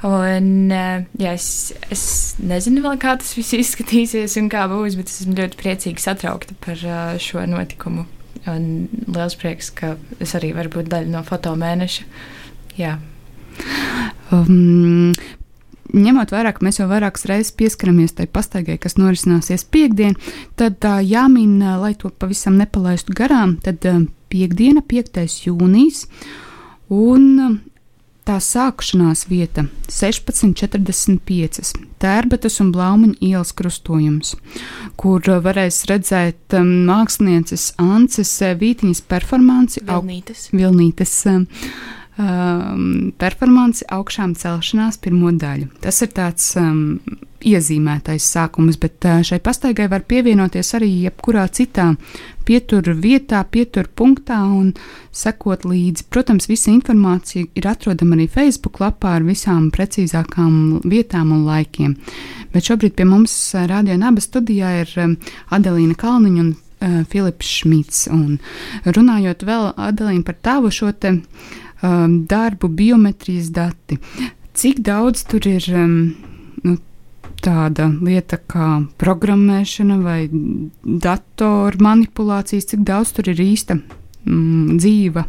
Un, 0.06 0.68
jā, 0.70 1.32
es, 1.32 1.72
es 1.90 2.02
nezinu, 2.42 2.82
vēl, 2.84 2.98
kā 3.00 3.14
tas 3.18 3.32
viss 3.38 3.54
izskatīsies 3.56 4.36
un 4.38 4.50
kā 4.52 4.66
būs, 4.70 4.98
bet 4.98 5.10
esmu 5.10 5.38
ļoti 5.38 5.58
priecīga 5.62 6.02
satraukta 6.02 6.58
par 6.62 6.82
šo 7.22 7.46
notikumu. 7.48 8.04
Un 8.46 8.86
liels 9.10 9.38
prieks, 9.40 9.72
ka 9.74 9.94
es 10.22 10.36
arī 10.38 10.52
varu 10.54 10.74
būt 10.76 10.90
daļa 10.92 11.10
no 11.14 11.22
fotomēneša. 11.26 12.06
Jā. 12.78 12.98
Um, 14.34 15.12
ņemot 15.94 16.34
vērā, 16.34 16.52
ka 16.56 16.66
mēs 16.66 16.80
jau 16.80 16.88
vairākas 16.90 17.28
reizes 17.30 17.54
pieskaramies 17.56 18.16
tai 18.18 18.26
pastaigai, 18.26 18.78
kas 18.82 18.98
norisināsies 18.98 19.66
piekdien, 19.70 20.16
tad 20.58 20.82
uh, 20.84 20.98
jāmin, 21.04 21.60
uh, 21.62 21.76
lai 21.82 21.94
to 21.98 22.10
pavisam 22.10 22.58
nepalaistu 22.60 23.14
garām, 23.16 23.56
tad 23.62 23.86
uh, 23.86 24.04
piekdiena, 24.32 24.82
5. 24.86 25.22
jūnijas, 25.46 26.06
un 26.90 27.32
uh, 27.38 27.56
Tā 28.26 28.40
sākšanās 28.42 29.28
vieta- 29.30 29.68
1645. 29.86 31.68
Tērbatas 32.02 32.58
un 32.58 32.72
Blaumaņa 32.74 33.20
ielas 33.22 33.52
krustojums, 33.54 34.34
kur 34.98 35.22
varēs 35.22 35.84
redzēt 35.86 36.56
um, 36.58 36.72
mākslinieces 36.88 37.68
Ances 37.78 38.34
Vītiņas 38.42 39.04
performanci. 39.06 39.84
Vilnītes. 39.86 40.48
Au, 40.50 40.58
Vilnītes 40.58 41.14
um, 41.30 41.46
um, 42.18 43.12
performanci 43.18 43.86
augšām 43.92 44.34
celšanās 44.38 44.98
pirmo 45.02 45.32
daļu. 45.32 45.68
Tas 45.84 46.00
ir 46.04 46.12
tāds 46.16 46.48
um, 46.60 46.98
iezīmētais 47.46 48.24
sākums, 48.32 48.78
bet 48.80 49.04
uh, 49.06 49.20
šai 49.26 49.38
pastaigai 49.44 49.88
var 49.92 50.06
pievienoties 50.08 50.74
arī 50.78 50.88
jebkurā 51.06 51.46
citā 51.52 51.92
pietur 52.46 52.92
vietā, 53.02 53.42
pietur 53.50 53.88
punktā 53.98 54.38
un 54.46 54.72
sekot 55.14 55.66
līdzi. 55.66 56.06
Protams, 56.12 56.48
visa 56.48 56.70
informācija 56.72 57.48
ir 57.58 57.68
atrodama 57.68 58.16
arī 58.16 58.28
Facebook 58.32 58.80
lapā 58.80 59.16
ar 59.18 59.26
visām 59.26 59.70
precīzākām 59.74 60.86
vietām 60.86 61.34
un 61.34 61.42
laikiem. 61.48 61.96
Bet 62.54 62.70
šobrīd 62.70 62.96
pie 62.96 63.08
mums 63.08 63.34
uh, 63.54 63.66
Rādio 63.68 63.98
Naba 64.00 64.24
studijā 64.24 64.78
ir 64.84 64.94
um, 65.02 65.18
Adelīna 65.52 65.98
Kalniņa 65.98 66.42
un 66.46 66.54
uh, 66.54 67.04
Filips 67.12 67.52
Šmits. 67.60 68.06
Un 68.14 68.40
runājot 68.86 69.44
vēl 69.46 69.70
Adelīna 69.76 70.24
par 70.26 70.40
tavu 70.46 70.72
šo 70.72 70.94
te 70.96 71.18
uh, 71.18 71.62
um, 71.82 72.24
darbu 72.28 72.68
biometrijas 72.68 73.50
dati. 73.54 73.98
Cik 74.56 74.80
daudz 74.84 75.24
tur 75.28 75.46
ir 75.48 75.66
um, 75.74 76.14
nu, 76.64 76.78
tāda 77.44 77.90
lieta 77.92 78.38
kā 78.40 78.70
programmēšana 79.00 80.00
vai 80.00 80.20
datoru 80.82 81.84
manipulācijas, 81.84 82.70
cik 82.72 82.86
daudz 82.88 83.12
tur 83.16 83.28
ir 83.32 83.42
īsta 83.44 83.76
mm, 83.76 84.78
dzīva 84.80 85.26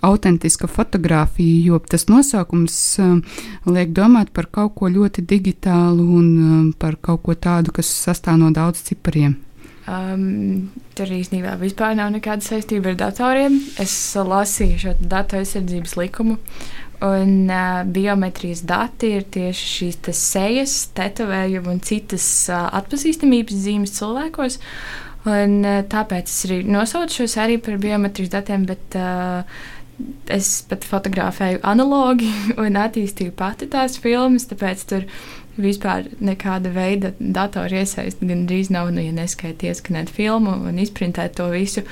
autentiska 0.00 0.68
fotografija, 0.70 1.64
jo 1.66 1.78
tas 1.78 2.06
nosaukums 2.06 2.76
um, 3.02 3.18
liek 3.66 3.90
domāt 3.96 4.30
par 4.30 4.46
kaut 4.46 4.76
ko 4.78 4.90
ļoti 4.94 5.26
digitālu 5.26 6.06
un 6.20 6.28
um, 6.38 6.72
par 6.78 6.96
kaut 7.02 7.24
ko 7.26 7.34
tādu, 7.34 7.74
kas 7.74 7.90
sastāv 8.06 8.38
no 8.38 8.52
daudz 8.54 8.84
cipariem. 8.86 9.34
Um, 9.88 10.68
tur 10.98 11.08
īstenībā 11.08 11.54
vispār 11.60 11.94
nav 11.96 12.10
nekāda 12.12 12.44
saistība 12.44 12.92
ar 12.92 12.98
datoriem. 13.00 13.54
Es 13.80 13.94
lasīju 14.16 14.82
šo 14.82 14.92
datu 15.00 15.38
aizsardzības 15.38 15.94
likumu. 15.96 16.36
Un 17.06 17.46
uh, 17.46 17.86
biometrijas 17.86 18.64
dati 18.68 19.14
ir 19.16 19.24
tieši 19.32 19.68
šīs 19.72 19.98
sejas, 20.18 20.76
tetovējumi 20.98 21.72
un 21.72 21.80
citas 21.86 22.26
uh, 22.50 22.66
atpazīstamības 22.80 23.62
zīmes 23.64 23.94
cilvēkos. 23.96 24.58
Un, 25.30 25.58
uh, 25.62 25.80
tāpēc 25.88 26.28
es 26.28 26.44
arī 26.48 26.60
nosaucu 26.68 27.22
šo 27.22 27.28
sēriju 27.38 27.64
par 27.64 27.80
biometrijas 27.80 28.34
datiem, 28.34 28.66
bet 28.68 28.98
uh, 28.98 29.62
es 30.34 30.50
pat 30.68 30.84
fotografēju 30.86 31.62
analogi 31.66 32.28
un 32.64 32.76
attīstīju 32.82 33.32
pati 33.38 33.70
tās 33.72 33.96
filmas. 34.02 34.50
Tāpēc 34.50 34.84
tur 34.90 35.08
vispār 35.58 36.08
nekāda 36.24 36.72
veida 36.74 37.12
datora 37.18 37.82
iesaist 37.82 38.22
gandrīz 38.22 38.72
nav, 38.74 38.92
nu, 38.94 39.02
ja 39.04 39.12
neskaita 39.14 39.70
ieskanēt 39.70 40.12
filmu 40.14 40.54
un 40.70 40.80
izprintēt 40.82 41.38
to 41.38 41.50
visu. 41.52 41.84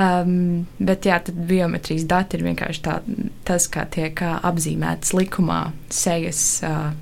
Um, 0.00 0.68
bet 0.78 1.04
jā, 1.04 1.18
tad 1.26 1.36
biometrijas 1.48 2.06
dati 2.08 2.38
ir 2.38 2.44
vienkārši 2.46 2.82
tā, 2.84 3.00
tas, 3.44 3.66
kā 3.68 3.84
tiek 3.90 4.22
apzīmētas 4.22 5.10
likumā 5.18 5.58
sejas 5.92 6.42
uh, 6.64 6.92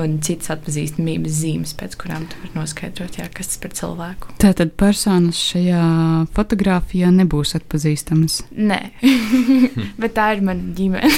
un 0.00 0.14
citas 0.24 0.52
atpazīstamības 0.54 1.40
zīmes, 1.40 1.74
pēc 1.76 1.96
kurām 2.00 2.28
tu 2.30 2.38
vari 2.44 2.54
noskaidrot, 2.54 3.18
jā, 3.18 3.26
kas 3.34 3.50
tas 3.50 3.60
par 3.64 3.74
cilvēku. 3.76 4.36
Tātad 4.42 4.72
personas 4.78 5.40
šajā 5.50 5.82
fotografijā 6.38 7.10
nebūs 7.18 7.56
atpazīstamas? 7.58 8.44
Nē, 8.54 8.80
bet 10.00 10.16
tā 10.16 10.30
ir 10.36 10.46
mana 10.46 10.74
ģimene. 10.78 11.12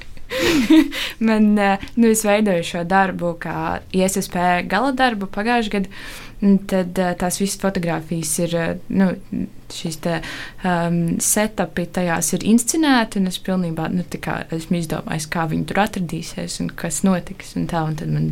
Man, 1.28 1.58
eh, 1.58 1.88
nu, 1.96 2.10
es 2.10 2.24
veidoju 2.26 2.66
šo 2.66 2.84
darbu 2.88 3.34
kā 3.42 3.80
ISP 3.94 4.38
gala 4.70 4.92
darbu 4.96 5.30
pagājušajā 5.32 5.80
gadā. 5.80 6.06
Tad 6.68 6.98
uh, 7.00 7.14
tās 7.16 7.38
visas 7.40 7.56
fotogrāfijas 7.62 8.30
ir, 8.42 8.54
uh, 8.58 8.80
nu, 8.92 9.06
šīs 9.72 9.96
te, 10.04 10.18
um, 10.66 10.98
setupi 11.22 11.86
tajās 11.94 12.34
ir 12.36 12.44
inscenēti, 12.50 13.22
un 13.22 13.30
es 13.30 13.38
pilnībā, 13.40 13.86
nu, 13.94 14.04
tā 14.12 14.20
kā 14.20 14.34
esmu 14.52 14.76
izdomājis, 14.76 15.28
kā 15.32 15.46
viņi 15.48 15.64
tur 15.70 15.80
atradīsies 15.86 16.58
un 16.60 16.68
kas 16.76 17.00
notiks, 17.06 17.54
un 17.56 17.64
tā, 17.70 17.86
un 17.88 17.96
tad 17.96 18.12
man 18.12 18.28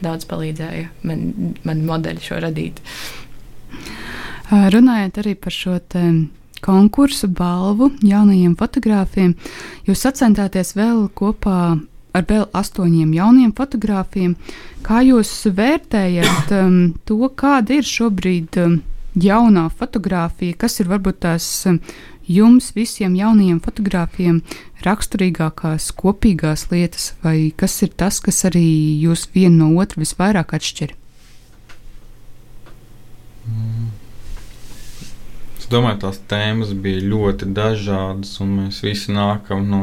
daudz 0.00 0.24
palīdzēja 0.30 0.88
man, 1.10 1.26
man 1.68 1.84
modeļi 1.90 2.24
šo 2.30 2.40
radīt. 2.46 2.80
Runājot 4.50 5.20
arī 5.20 5.36
par 5.38 5.54
šo 5.54 5.76
te 5.92 6.06
konkursu 6.64 7.28
balvu 7.28 7.90
jaunajiem 8.04 8.56
fotogrāfiem. 8.58 9.34
Jūs 9.88 10.04
sacentāties 10.06 10.74
vēl 10.78 11.06
kopā 11.16 11.60
ar 12.16 12.26
vēl 12.26 12.46
astoņiem 12.56 13.14
jauniem 13.14 13.52
fotogrāfiem. 13.56 14.36
Kā 14.86 15.02
jūs 15.06 15.32
vērtējat 15.56 16.54
um, 16.56 16.78
to, 17.06 17.20
kāda 17.38 17.78
ir 17.78 17.86
šobrīd 17.86 18.58
um, 18.62 18.78
jaunā 19.14 19.68
fotografija, 19.74 20.58
kas 20.58 20.80
ir 20.82 20.90
varbūt 20.90 21.20
tās 21.26 21.46
um, 21.70 21.80
jums, 22.30 22.70
visiem 22.76 23.16
jaunajiem 23.18 23.60
fotogrāfiem, 23.62 24.40
raksturīgākās, 24.86 25.90
kopīgās 25.98 26.68
lietas, 26.72 27.12
vai 27.24 27.52
kas 27.56 27.80
ir 27.84 27.94
tas, 27.96 28.20
kas 28.24 28.44
arī 28.48 28.66
jūs 29.02 29.28
vienu 29.34 29.64
no 29.64 29.82
otra 29.82 30.02
visvairāk 30.02 30.54
atšķir? 30.56 30.96
Mm. 33.50 33.90
Es 35.58 35.59
domāju, 35.70 36.00
tās 36.04 36.20
tēmas 36.30 36.72
bija 36.74 37.02
ļoti 37.06 37.50
dažādas, 37.56 38.36
un 38.42 38.56
mēs 38.60 38.80
visi 38.84 39.14
nākam 39.14 39.66
no 39.70 39.82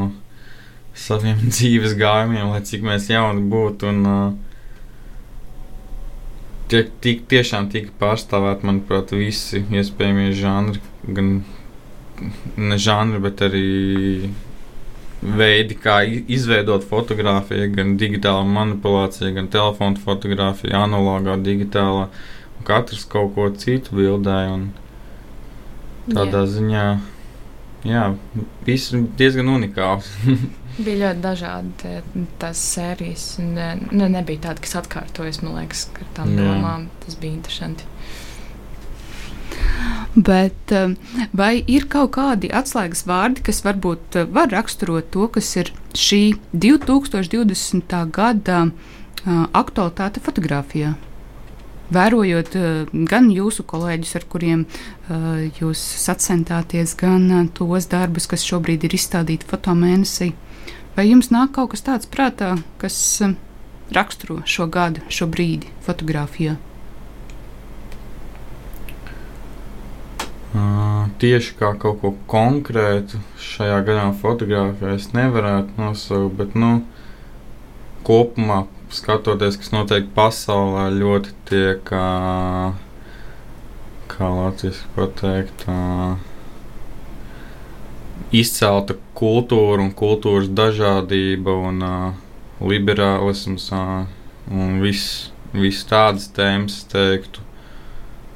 saviem 0.98 1.40
dzīves 1.52 1.96
gājumiem, 1.98 2.52
lai 2.52 2.62
cik 2.66 2.84
mēs 2.86 3.08
jauni 3.12 3.44
būtu. 3.52 3.92
Un, 3.92 4.38
tiek, 6.72 6.90
tik, 7.04 7.24
tiešām 7.30 7.70
tika 7.72 7.94
pārstāvēt, 8.00 8.66
manuprāt, 8.66 9.14
visi 9.16 9.64
iespējamie 9.64 10.32
žanri, 10.36 10.82
gan 11.06 11.38
ne 12.58 12.78
žanri, 12.82 13.22
bet 13.22 13.42
arī 13.46 13.66
veidi, 15.18 15.74
kā 15.82 16.00
izveidot 16.06 16.84
fotografiju, 16.86 17.70
gan 17.74 17.96
digitāla 17.98 18.44
manipulācija, 18.46 19.32
gan 19.34 19.48
telefona 19.50 19.98
fotografija, 20.02 20.84
analogā, 20.84 21.38
digitālā. 21.42 22.08
Katrs 22.66 23.06
kaut 23.08 23.34
ko 23.34 23.48
citu 23.54 23.96
bildēja. 23.98 24.58
Tādā 26.08 26.44
jā. 26.44 26.50
ziņā, 26.54 26.84
jā, 27.88 28.04
viss 28.66 28.94
ir 28.94 29.04
diezgan 29.18 29.52
unikāls. 29.56 30.08
Bija 30.78 31.08
ļoti 31.08 31.22
dažādi 31.22 31.92
tās 32.38 32.60
sērijas. 32.74 33.24
Ne, 33.42 33.72
ne, 33.90 34.06
nebija 34.12 34.44
tāda, 34.46 34.62
kas 34.62 34.76
atkārtojas. 34.78 35.40
Man 35.42 35.56
liekas, 35.58 35.88
ka 35.94 36.06
tām 36.14 36.36
Jā. 36.36 36.44
domām 36.44 36.86
tas 37.02 37.18
bija 37.18 37.34
interesanti. 37.34 37.88
Bet 40.14 40.72
um, 40.74 40.94
vai 41.36 41.64
ir 41.66 41.88
kaut 41.90 42.12
kādi 42.14 42.50
atslēgas 42.54 43.04
vārdi, 43.08 43.42
kas 43.48 43.62
varbūt 43.66 44.20
uh, 44.20 44.30
var 44.30 44.52
raksturot 44.54 45.10
to, 45.14 45.26
kas 45.34 45.50
ir 45.58 45.72
šī 45.98 46.22
2020. 46.54 47.98
gada 48.14 48.62
uh, 48.68 49.44
aktualitāte 49.50 50.22
fotografijā? 50.22 50.94
Vērojot 51.94 52.58
uh, 52.58 52.98
gan 53.08 53.30
jūsu 53.32 53.64
kolēģus, 53.68 54.16
ar 54.18 54.28
kuriem 54.28 54.66
jūs 55.56 55.80
sacentāties, 56.02 56.92
gan 57.00 57.48
tos 57.56 57.86
darbus, 57.88 58.26
kas 58.28 58.44
šobrīd 58.44 58.84
ir 58.84 58.96
izstādīti 58.98 59.48
fotomēnesī, 59.48 60.34
Vai 60.98 61.04
jums 61.06 61.28
nāk 61.30 61.52
kaut 61.54 61.68
kas 61.70 61.84
tāds 61.86 62.08
prātā, 62.10 62.56
kas 62.82 62.96
raksturo 63.94 64.40
šo 64.50 64.64
gadu, 64.66 65.04
šo 65.14 65.28
brīdi 65.30 65.68
fotografijā? 65.86 66.56
Uh, 70.58 71.04
tieši 71.22 71.54
kā 71.60 71.70
kaut 71.78 72.00
ko 72.02 72.10
konkrētu 72.32 73.20
šajā 73.38 73.76
gadā 73.86 74.08
fotografijā 74.24 74.96
es 74.98 75.06
nevarētu 75.14 75.78
nosaukt, 75.78 76.34
bet 76.40 76.58
nu, 76.58 76.72
kopumā 78.02 78.64
skatoties, 78.94 79.58
kas 79.60 79.72
notiek 79.74 80.08
pasaulē, 80.16 80.88
ļoti 80.96 81.34
tiek, 81.48 81.82
kā, 81.88 82.04
Latvijas 84.18 84.80
pateikt, 84.96 85.66
izcelta 88.34 88.96
kultūra 89.18 89.84
un 89.84 89.92
kultūras 89.94 90.48
dažādība 90.50 91.54
un 91.68 91.84
liberālisms 92.58 93.68
un 93.78 94.80
viss 94.82 95.28
vis 95.52 95.84
tādas 95.88 96.28
tēmas, 96.34 96.82
teiktu. 96.90 97.44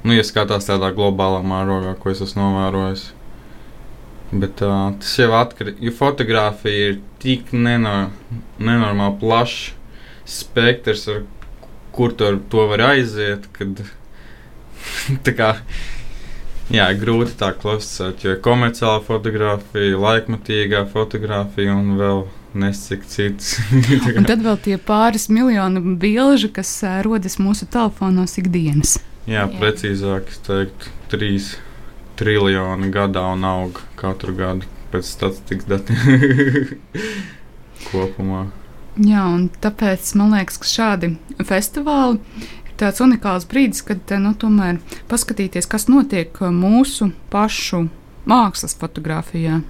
Nu, 0.03 0.15
ja 0.17 0.25
skatās 0.27 0.67
tādā 0.67 0.91
globālā 0.95 1.43
mērogā, 1.47 1.95
ko 2.01 2.11
es 2.11 2.23
esmu 2.25 2.43
novērojis. 2.43 3.05
Bet 4.33 4.63
uh, 4.65 4.95
tas 4.99 5.13
jau 5.21 5.29
atkarīgs, 5.37 5.83
jo 5.85 5.93
fotografija 5.95 6.93
ir 6.93 6.99
tik 7.23 7.53
nenor, 7.53 8.09
nenormāli 8.57 9.19
plašs 9.21 9.75
spektrs, 10.29 11.09
ar 11.13 11.25
kur 11.93 12.15
to, 12.17 12.35
to 12.53 12.69
var 12.71 12.87
aiziet, 12.93 13.49
kad 13.57 13.83
tā 15.27 15.37
kā 15.37 15.57
Jā, 16.73 16.87
grūti 16.97 17.35
tā 17.37 17.51
klasificēt, 17.59 18.23
jo 18.25 18.33
ir 18.33 18.39
komerciāla 18.41 19.03
fotografija, 19.05 19.99
laikmatīgā 19.99 20.87
fotografija 20.89 21.75
un 21.75 21.97
vēl 21.99 22.23
nesik 22.57 23.05
cits. 23.09 23.57
un 24.17 24.29
tad 24.29 24.45
vēl 24.45 24.57
tie 24.63 24.79
pāris 24.81 25.27
miljoni 25.33 25.83
bilžu, 26.01 26.53
kas 26.55 26.71
uh, 26.87 27.01
rodas 27.05 27.37
mūsu 27.43 27.69
telefonos 27.73 28.39
ikdienas. 28.41 28.97
Jā, 29.27 29.43
Jā. 29.43 29.51
precīzāk 29.59 30.33
teikt, 30.47 30.89
trīs 31.13 31.57
triljoni 32.17 32.89
gadā 32.95 33.27
un 33.35 33.45
aug 33.49 33.83
katru 33.99 34.33
gadu 34.39 34.69
pēc 34.93 35.13
statistikas 35.13 35.69
datiem 35.69 36.77
kopumā. 37.91 38.47
Jā, 39.01 39.23
un 39.25 39.47
tāpēc 39.63 40.11
man 40.21 40.35
liekas, 40.37 40.59
ka 40.61 40.69
šādi 40.69 41.15
festivāli 41.49 42.21
tāds 42.77 43.01
unikāls 43.01 43.47
brīdis, 43.49 43.81
kad 43.89 44.11
eh, 44.13 44.21
nu, 44.21 44.35
tomēr 44.37 44.83
paskatīties, 45.09 45.69
kas 45.71 45.89
notiek 45.89 46.37
eh, 46.43 46.51
mūsu 46.53 47.09
pašu 47.33 47.87
mākslas 48.29 48.77
fotografijā. 48.79 49.63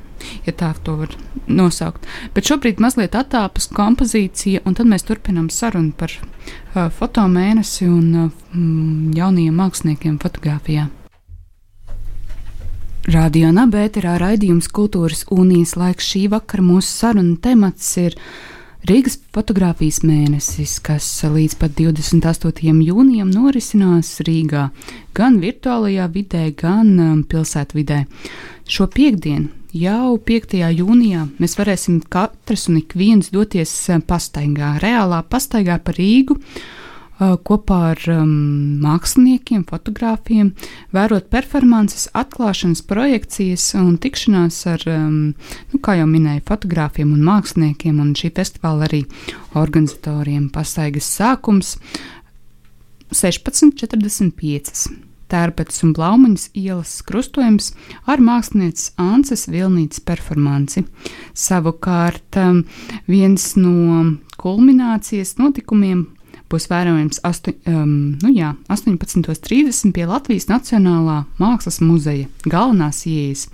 Ja 0.46 0.52
tā 0.54 0.68
to 0.86 0.94
var 1.00 1.14
nosaukt. 1.50 2.04
Bet 2.34 2.46
šobrīd 2.46 2.78
mazliet 2.82 3.16
attāpas 3.18 3.66
kompozīcija, 3.74 4.62
un 4.66 4.76
tad 4.78 4.86
mēs 4.90 5.02
turpinām 5.08 5.48
sarunu 5.50 5.90
par 5.98 6.14
uh, 6.14 6.86
fotomēnesi 6.94 7.88
un 7.90 8.06
uh, 8.20 8.28
jaunajiem 9.18 9.58
māksliniekiem 9.58 10.20
fotografijā. 10.22 10.86
Radio 13.10 13.50
Nabērā 13.50 14.14
raidījums 14.22 14.70
Kultūras 14.70 15.24
Unijas 15.34 15.74
laiks 15.74 16.06
šī 16.06 16.28
vakara 16.30 16.62
mūsu 16.62 16.86
sarunu 17.00 17.34
temats 17.42 17.90
ir 17.98 18.14
uh, 18.14 18.61
Rīgas 18.82 19.14
fotografijas 19.30 20.00
mēnesis, 20.02 20.80
kas 20.82 21.06
līdz 21.30 21.52
pat 21.60 21.76
28. 21.78 22.72
jūnijam 22.82 23.28
norisinās 23.30 24.08
Rīgā, 24.26 24.64
gan 25.14 25.36
virtuālajā 25.38 26.08
vidē, 26.10 26.48
gan 26.58 26.90
um, 26.98 27.20
pilsētvidē. 27.22 28.00
Šo 28.66 28.88
piekdienu, 28.90 29.52
jau 29.78 30.16
5. 30.26 30.58
jūnijā, 30.80 31.28
mēs 31.38 31.54
varēsim 31.60 32.00
katrs 32.10 32.66
un 32.72 32.80
ik 32.80 32.96
viens 32.98 33.30
doties 33.30 33.70
uh, 33.86 34.02
pastaigā, 34.02 34.74
reālā 34.82 35.22
pastaigā 35.30 35.78
pa 35.78 35.94
Rīgu 35.94 36.40
kopā 37.46 37.78
ar 37.92 38.00
um, 38.12 38.30
māksliniekiem, 38.82 39.64
fotogrāfiem, 39.68 40.52
vērot 40.94 41.28
performances, 41.32 42.08
atklāšanas 42.18 42.82
projekcijas 42.88 43.68
un 43.78 43.96
tikšanās 44.02 44.62
ar, 44.72 44.86
um, 44.90 45.20
nu, 45.72 45.82
kā 45.84 45.98
jau 46.00 46.08
minēju, 46.10 46.44
fotogrāfiem 46.48 47.12
un 47.14 47.22
māksliniekiem 47.26 48.00
un 48.02 48.12
šī 48.18 48.32
festivāla 48.36 48.88
arī 48.88 49.04
organizatoriem. 49.58 50.48
Pasaigas 50.52 51.08
sākums 51.18 51.76
16.45. 53.12 54.86
Tērpats 55.32 55.80
un 55.86 55.94
Blaumaņas 55.96 56.50
ielas 56.60 56.98
krustojums 57.08 57.70
ar 58.04 58.20
mākslinieces 58.20 58.90
Anses 59.00 59.46
Vilnītas 59.48 60.02
performanci. 60.04 60.84
Savukārt 61.32 62.36
viens 63.08 63.46
no 63.56 64.02
kulminācijas 64.42 65.38
notikumiem 65.40 66.10
būs 66.52 66.68
vērojams 66.70 67.22
astu, 67.26 67.54
um, 67.68 68.18
nu 68.22 68.32
jā, 68.32 68.52
18.30 68.72 69.94
pie 69.96 70.04
Latvijas 70.08 70.48
Nacionālā 70.50 71.22
Mākslas 71.40 71.80
muzeja 71.84 72.28
galvenās 72.44 73.04
ieejas. 73.08 73.48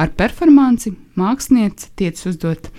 Ar 0.00 0.12
performanci 0.16 0.94
mākslinieci 1.18 1.92
tiec 1.98 2.20
uzdot 2.28 2.70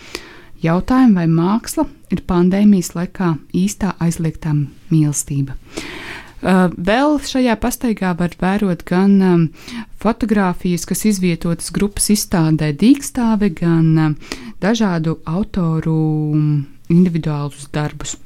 jautājumu, 0.64 1.18
vai 1.18 1.28
māksla 1.30 1.88
ir 2.14 2.24
pandēmijas 2.30 2.94
laikā 2.98 3.34
īstā 3.58 3.96
aizliegtā 4.04 4.54
mīlestība. 4.92 5.58
Uh, 6.44 6.68
vēl 6.76 7.22
šajā 7.24 7.54
pastaigā 7.56 8.10
var 8.20 8.34
vērot 8.40 8.82
gan 8.84 9.14
um, 9.24 9.44
fotogrāfijas, 10.04 10.84
kas 10.90 11.06
izvietotas 11.08 11.72
grupas 11.72 12.10
izstādē 12.12 12.74
Dīkstāve, 12.76 13.54
gan 13.56 13.94
um, 14.10 14.18
dažādu 14.64 15.22
autoru 15.24 15.96
um, 16.36 16.50
individuālus 16.92 17.70
darbus. 17.72 18.18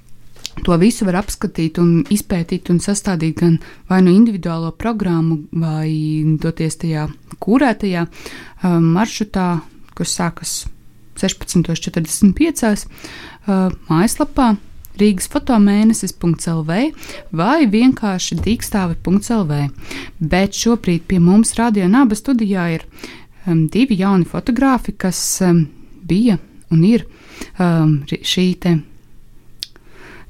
To 0.65 0.77
visu 0.81 1.05
var 1.07 1.19
apskatīt, 1.21 1.77
un 1.81 2.01
izpētīt 2.13 2.71
un 2.73 2.79
sastādīt 2.83 3.41
gan 3.41 3.57
vai 3.89 4.01
nu 4.05 4.13
individuālo 4.15 4.71
programmu, 4.77 5.43
vai 5.51 5.89
doties 6.41 6.79
tajā 6.81 7.07
kūrētajā 7.43 8.07
um, 8.07 8.87
maršrutā, 8.95 9.49
kas 9.97 10.15
sākas 10.17 10.55
16.45. 11.17 12.87
Uh, 13.47 13.69
mājaslapā 13.89 14.55
Rīgas 14.97 15.29
fotomēnesis.lv 15.29 16.77
vai 17.37 17.57
vienkārši 17.69 18.39
dīkstāve.lv. 18.41 19.61
Bet 20.17 20.57
šobrīd 20.57 21.05
pie 21.09 21.21
mums 21.21 21.53
Radio 21.59 21.85
Naba 21.91 22.17
studijā 22.17 22.67
ir 22.79 22.85
um, 23.45 23.67
divi 23.69 23.99
jauni 24.01 24.25
fotografi, 24.25 24.95
kas 24.97 25.21
um, 25.45 25.67
bija 26.01 26.39
un 26.73 26.83
ir 26.83 27.05
um, 27.61 27.99
šī 28.07 28.47
te 28.63 28.77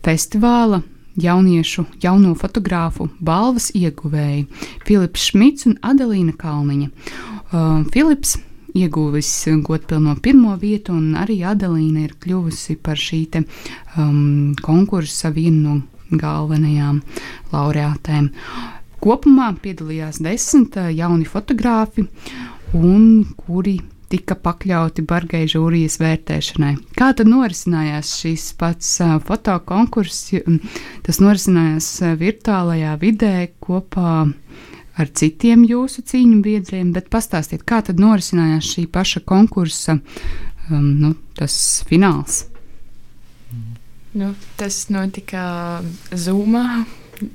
festivāla 0.07 0.81
jauniešu, 1.19 1.83
jauno 2.03 2.33
fotogrāfu 2.37 3.09
balvas 3.19 3.71
ieguvēji 3.75 4.45
Filips 4.87 5.25
Šmits 5.31 5.67
un 5.67 5.75
Adelīna 5.83 6.35
Kalniņa. 6.37 6.87
Uh, 6.87 7.81
Filips 7.91 8.37
ieguvis 8.77 9.31
godpilno 9.65 10.15
pirmo 10.23 10.53
vietu, 10.61 10.95
un 10.95 11.17
arī 11.19 11.41
Adelīna 11.49 12.05
ir 12.05 12.15
kļuvusi 12.21 12.77
par 12.83 13.01
šī 13.01 13.21
te, 13.33 13.43
um, 13.97 14.55
konkursa 14.63 15.33
vienu 15.35 15.75
no 15.75 16.17
galvenajām 16.21 17.01
laureātēm. 17.51 18.29
Kopumā 19.03 19.51
piedalījās 19.63 20.21
desmit 20.23 20.77
uh, 20.79 20.87
jauni 20.93 21.27
fotografi, 21.27 22.07
un 22.77 23.25
kuri 23.35 23.79
tika 24.11 24.37
pakļauti 24.39 25.03
bargai 25.07 25.43
žūrijas 25.51 25.99
vērtēšanai. 26.01 26.73
Kā 26.97 27.11
tad 27.17 27.29
norisinājās 27.31 28.13
šis 28.21 28.49
pats 28.59 28.93
fotokonkurss? 29.27 30.33
Tas 31.05 31.21
norisinājās 31.23 31.89
virtuālajā 32.19 32.95
vidē 33.01 33.35
kopā 33.63 34.13
ar 34.97 35.13
citiem 35.13 35.65
jūsu 35.67 36.03
cīņu 36.09 36.41
biedriem, 36.45 36.91
bet 36.95 37.11
pastāstiet, 37.13 37.65
kā 37.67 37.83
tad 37.85 38.01
norisinājās 38.01 38.71
šī 38.73 38.87
paša 38.91 39.21
konkursa 39.27 39.99
um, 40.71 40.87
nu, 41.03 41.13
fināls? 41.89 42.45
Nu, 44.17 44.31
tas 44.57 44.87
notika 44.89 45.83
Zoomā. 46.15 46.85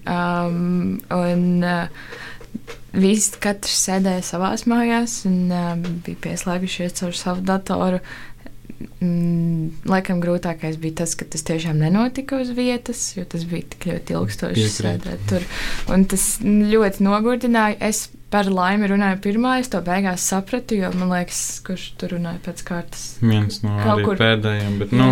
Um, 0.07 1.01
un, 1.11 1.43
uh, 1.67 2.13
Visi 2.93 3.39
katrs 3.41 3.79
sēdēja 3.87 4.25
savā 4.27 4.53
mājās 4.69 5.23
un 5.29 5.49
uh, 5.49 5.73
bija 6.05 6.19
pieslēgušies 6.29 6.99
caur 7.01 7.17
savu 7.17 7.45
datoru. 7.49 8.03
Mm, 9.03 9.85
laikam 9.87 10.19
grūtākais 10.23 10.77
bija 10.83 11.03
tas, 11.03 11.15
ka 11.19 11.27
tas 11.31 11.45
tiešām 11.47 11.79
nenotika 11.79 12.41
uz 12.43 12.51
vietas, 12.57 13.05
jo 13.17 13.25
tas 13.25 13.45
bija 13.49 13.69
tik 13.75 13.87
ļoti 13.93 14.17
ilgstoši 14.19 14.67
sēdēt 14.75 15.23
tur. 15.31 15.47
Un 15.95 16.05
tas 16.11 16.27
ļoti 16.43 17.07
nogurdināja. 17.07 17.79
Es 17.89 18.09
par 18.33 18.49
laimi 18.51 18.89
runāju 18.91 19.21
pirmā, 19.25 19.59
es 19.63 19.71
to 19.73 19.81
beigās 19.85 20.25
sapratu, 20.33 20.77
jo 20.81 20.91
man 20.97 21.13
liekas, 21.13 21.41
kurš 21.67 21.93
tur 22.01 22.17
runāja 22.17 22.41
pēc 22.47 22.65
kārtas. 22.69 23.07
Viens 23.23 23.61
no 23.65 23.79
kur... 24.03 24.19
pēdējiem, 24.21 24.79
bet 24.83 24.95
nu, 24.97 25.09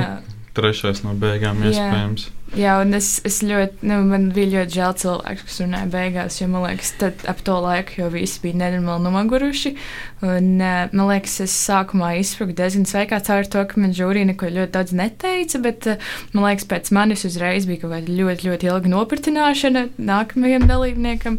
trešais 0.56 1.04
no 1.06 1.14
beigām 1.20 1.60
iespējams. 1.68 2.28
Jā. 2.28 2.36
Jā, 2.58 2.80
un 2.82 2.96
es, 2.98 3.20
es 3.26 3.36
ļoti, 3.46 3.84
nu, 3.86 4.00
man 4.10 4.24
bija 4.34 4.50
ļoti 4.56 4.74
žēl 4.74 4.94
cilvēku, 4.98 5.44
kas 5.46 5.60
runāja 5.62 5.86
beigās, 5.92 6.40
jo 6.40 6.48
man 6.50 6.64
liekas, 6.66 6.90
tad 6.98 7.22
ap 7.30 7.44
to 7.46 7.54
laiku 7.62 8.00
jau 8.00 8.08
visi 8.10 8.42
bija 8.42 8.58
nenormāli 8.64 9.06
nomaguruši. 9.06 9.76
Un, 10.20 10.58
man 10.60 11.06
liekas, 11.08 11.38
es 11.40 11.54
sākumā 11.56 12.10
izspruku 12.20 12.52
diezgan 12.56 12.84
sveikā 12.88 13.22
caur 13.24 13.46
to, 13.48 13.62
ka 13.64 13.80
man 13.80 13.94
žūrī 13.96 14.26
neko 14.28 14.50
ļoti 14.52 14.74
daudz 14.74 14.92
neteica, 14.92 15.60
bet 15.64 15.86
man 16.34 16.44
liekas, 16.44 16.66
pēc 16.68 16.90
manis 16.92 17.24
uzreiz 17.24 17.64
bija 17.68 17.86
kaut 17.86 17.94
kāda 17.94 18.16
ļoti, 18.18 18.50
ļoti 18.50 18.68
ilga 18.68 18.92
nopratināšana 18.92 19.86
nākamajam 19.96 20.66
dalībniekam. 20.68 21.38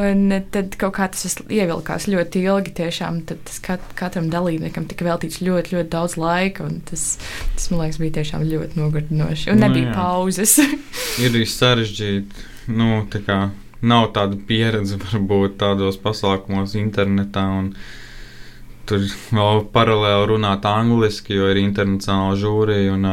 Un 0.00 0.32
tad 0.50 0.74
kaut 0.80 0.96
kā 0.96 1.06
tas 1.12 1.36
ievilkās 1.44 2.08
ļoti 2.10 2.40
ilgi. 2.48 2.72
Tiešām 2.80 3.20
tas 3.28 3.60
kat, 3.62 3.82
katram 3.98 4.26
dalībniekam 4.32 4.88
tika 4.90 5.06
veltīts 5.06 5.38
ļoti, 5.44 5.76
ļoti 5.76 5.92
daudz 5.92 6.16
laika. 6.18 6.66
Tas, 6.88 7.04
tas, 7.54 7.68
man 7.70 7.84
liekas, 7.84 8.00
bija 8.02 8.16
tiešām 8.16 8.46
ļoti 8.48 8.80
nogurdinoši. 8.80 9.52
Un 9.52 9.60
nu, 9.60 9.68
nebija 9.68 9.92
jā. 9.92 9.98
pauzes. 10.00 10.56
Ir 11.22 11.38
sarežģīti. 11.46 12.48
Nu, 12.74 13.04
tā 13.12 13.20
kā 13.22 13.38
nav 13.84 14.08
tāda 14.16 14.40
pieredze 14.48 14.98
varbūt 15.02 15.60
tādos 15.60 16.00
pasākumos 16.00 16.74
internetā. 16.80 17.44
Tur 18.84 19.06
vēl 19.32 19.64
paralēli 19.72 20.28
runāt 20.34 20.66
angliski, 20.68 21.38
jo 21.38 21.48
ir 21.52 21.62
internacionāla 21.62 22.36
žūrija 22.36 22.96
un 22.98 23.08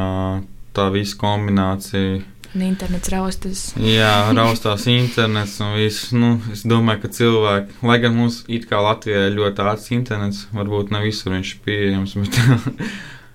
tā 0.76 0.90
visa 0.92 1.16
kombinācija 1.20 2.20
Un 2.52 2.66
internets 2.66 3.08
raustas. 3.08 3.60
Jā, 3.80 4.28
raustās 4.36 4.84
internets 4.92 5.54
un 5.64 5.78
viss. 5.78 6.10
Nu, 6.12 6.34
es 6.52 6.66
domāju, 6.68 7.06
ka 7.06 7.12
cilvēki, 7.16 7.78
lai 7.88 7.96
gan 8.04 8.18
mums 8.18 8.42
it 8.52 8.66
kā 8.68 8.82
Latvijā 8.84 9.30
ir 9.30 9.38
ļoti 9.38 9.64
ātrs 9.64 9.88
internets, 9.96 10.42
varbūt 10.52 10.92
ne 10.92 11.00
visur 11.06 11.32
viņš 11.38 11.54
ir 11.56 11.62
pieejams. 11.68 12.18
Bet, 12.20 12.42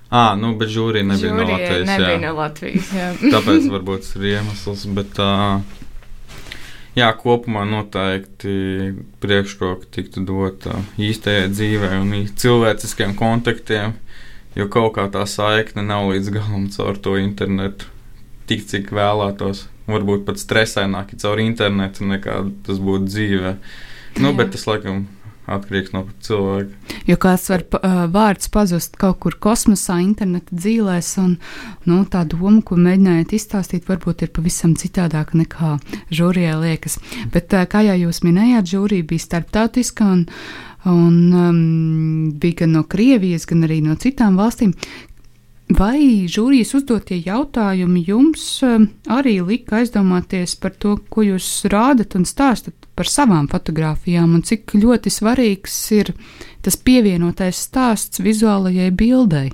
À, 0.06 0.36
nu, 0.38 0.52
bet 0.54 0.68
žūrija 0.70 1.02
nebija 1.02 1.32
žūrija 1.32 1.46
no 1.48 1.54
Latvijas. 1.56 1.88
Nebija 1.88 2.12
jā. 2.12 2.20
no 2.22 2.34
Latvijas 2.36 2.90
jā. 2.94 3.06
Tāpēc 3.24 3.64
varbūt 3.72 4.04
tas 4.04 4.12
ir 4.20 4.28
iemesls. 4.34 4.84
Bet, 4.94 5.18
uh, 5.18 5.80
jā, 6.96 7.10
kopumā 7.20 7.64
noteikti 7.68 8.94
priekšroka 9.22 9.88
tiktu 9.94 10.24
dota 10.26 10.80
īstajai 11.00 11.50
dzīvē 11.52 11.92
un 12.00 12.14
cilvēciskiem 12.32 13.14
kontaktiem, 13.18 13.96
jo 14.56 14.68
kaut 14.72 14.96
kā 14.96 15.06
tā 15.12 15.26
saikne 15.28 15.84
nav 15.86 16.08
līdz 16.12 16.32
galam 16.34 16.68
caur 16.72 16.98
to 16.98 17.16
internetu 17.20 17.90
tik, 18.46 18.64
cik 18.66 18.92
vēlētos. 18.94 19.66
Varbūt 19.86 20.24
pat 20.26 20.40
stresaināk 20.42 21.12
caur 21.22 21.38
internetu 21.38 22.06
nekā 22.08 22.40
tas 22.66 22.80
būtu 22.82 23.06
dzīvē. 23.06 23.52
Nu, 24.18 24.32
Jā. 24.32 24.36
bet 24.40 24.50
tas 24.56 24.64
laikam 24.66 25.04
atkarīgs 25.46 25.94
no 25.94 26.04
cilvēka. 26.26 26.94
Jo 27.06 27.16
kāds 27.22 27.46
var 27.52 27.64
vārds 28.12 28.50
pazust 28.52 28.96
kaut 29.00 29.20
kur 29.22 29.36
kosmosā, 29.42 29.98
interneta 30.02 30.56
dzīvēs, 30.56 31.10
un 31.22 31.36
nu, 31.88 32.02
tā 32.10 32.24
doma, 32.28 32.60
ko 32.66 32.78
mēģinājāt 32.80 33.34
izstāstīt, 33.38 33.86
varbūt 33.88 34.26
ir 34.26 34.32
pavisam 34.34 34.74
citādāka 34.78 35.38
nekā 35.38 35.76
žūrijai 36.14 36.56
liekas. 36.64 36.98
Bet, 37.34 37.54
kā 37.70 37.84
jau 37.86 37.98
jūs 38.06 38.22
minējāt, 38.26 38.72
žūrija 38.74 39.06
bija 39.06 39.26
starptautiska 39.26 40.08
un, 40.16 40.24
un 40.90 41.18
um, 41.34 41.60
bija 42.40 42.62
gan 42.64 42.74
no 42.78 42.86
Krievijas, 42.90 43.46
gan 43.46 43.66
arī 43.68 43.82
no 43.84 43.98
citām 44.00 44.38
valstīm. 44.40 44.74
Vai 45.66 46.28
žūrijas 46.30 46.76
uzdotie 46.78 47.18
jautājumi 47.26 48.04
jums 48.06 48.44
um, 48.62 48.86
arī 49.10 49.40
lika 49.42 49.80
aizdomāties 49.80 50.54
par 50.62 50.76
to, 50.78 50.94
ko 51.10 51.26
jūs 51.26 51.48
rādat 51.72 52.14
un 52.18 52.26
stāstat 52.26 52.85
par 52.96 53.10
savām 53.10 53.46
fotografijām, 53.52 54.34
un 54.38 54.42
cik 54.46 54.74
ļoti 54.80 55.12
svarīgs 55.12 55.76
ir 55.96 56.12
tas 56.64 56.78
pievienotais 56.80 57.60
stāsts 57.68 58.22
vizuālajai 58.24 58.90
bildei? 58.96 59.50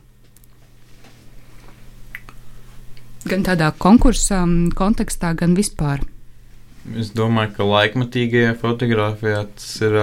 Gan 3.28 3.44
tādā 3.46 3.70
konkursā 3.78 4.40
kontekstā, 4.78 5.34
gan 5.38 5.54
vispār. 5.58 6.02
Es 6.98 7.12
domāju, 7.14 7.52
ka 7.58 7.66
laikmatīgajā 7.68 8.56
fotografijā 8.58 9.44
tas 9.54 9.68
ir 9.86 9.94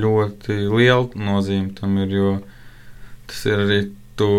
ļoti 0.00 0.56
liela 0.72 1.26
nozīme 1.26 1.74
tam, 1.76 1.98
ir, 2.00 2.14
jo 2.16 2.30
tas 3.28 3.42
ir 3.50 3.64
arī 3.66 3.80
tu 4.16 4.30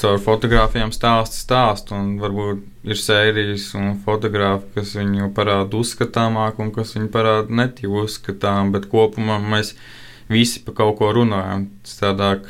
caur 0.00 0.18
fotografijām 0.22 0.92
stāstu 0.94 1.38
stāstu, 1.38 1.96
un 1.96 2.16
varbūt 2.22 2.62
ir 2.90 2.98
sērijas 3.00 3.70
un 3.78 3.94
fotografi, 4.04 4.70
kas 4.76 4.94
viņu 4.98 5.30
parāda 5.36 5.78
uzskatāmāk, 5.80 6.58
un 6.62 6.72
kas 6.74 6.94
viņu 6.96 7.10
parāda 7.14 7.54
netīvi 7.62 8.02
uzskatām, 8.04 8.72
bet 8.74 8.88
kopumā 8.92 9.38
mēs 9.42 9.74
visi 10.30 10.62
pa 10.64 10.74
kaut 10.76 10.98
ko 11.00 11.12
runājam. 11.14 11.68
Tādāk, 11.88 12.48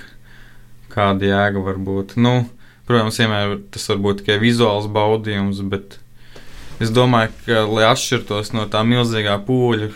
kāda 0.94 1.28
jēga 1.30 1.62
var 1.64 1.78
būt. 1.82 2.16
Nu, 2.20 2.44
protams, 2.88 3.18
vienmēr 3.20 3.58
tas 3.74 3.86
var 3.90 4.00
būt 4.06 4.22
tikai 4.22 4.38
vizuāls 4.42 4.88
baudījums, 4.92 5.62
bet 5.70 5.98
es 6.82 6.92
domāju, 6.94 7.34
ka, 7.46 7.64
lai 7.68 7.86
atšķirtos 7.90 8.54
no 8.56 8.66
tā 8.70 8.82
milzīgā 8.86 9.36
pūļa, 9.46 9.92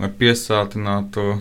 lai 0.00 0.10
piesātinātu 0.20 1.40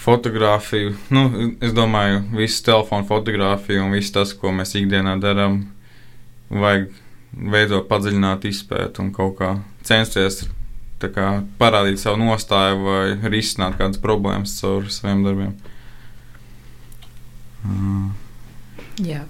fotografiju. 0.00 0.94
Nu, 1.12 1.26
es 1.60 1.74
domāju, 1.76 2.22
visu 2.36 2.64
telefonu 2.64 3.06
fotografiju 3.08 3.84
un 3.84 3.94
viss 3.96 4.14
tas, 4.14 4.32
ko 4.36 4.52
mēs 4.54 4.74
ikdienā 4.78 5.18
darām, 5.22 5.62
vajag 6.50 6.88
veidot 7.30 7.86
padziļināt 7.90 8.46
izpēti 8.50 9.04
un 9.04 9.12
kaut 9.14 9.36
kā 9.38 9.52
censties 9.86 10.42
kā, 11.00 11.28
parādīt 11.60 12.00
savu 12.00 12.18
nostāju 12.20 12.80
vai 12.84 13.30
risināt 13.32 13.78
kādas 13.78 14.00
problēmas 14.02 14.58
caur 14.60 14.88
saviem 14.92 15.22
darbiem. 15.24 15.54
Mm. 17.64 18.10
Jā. 19.04 19.22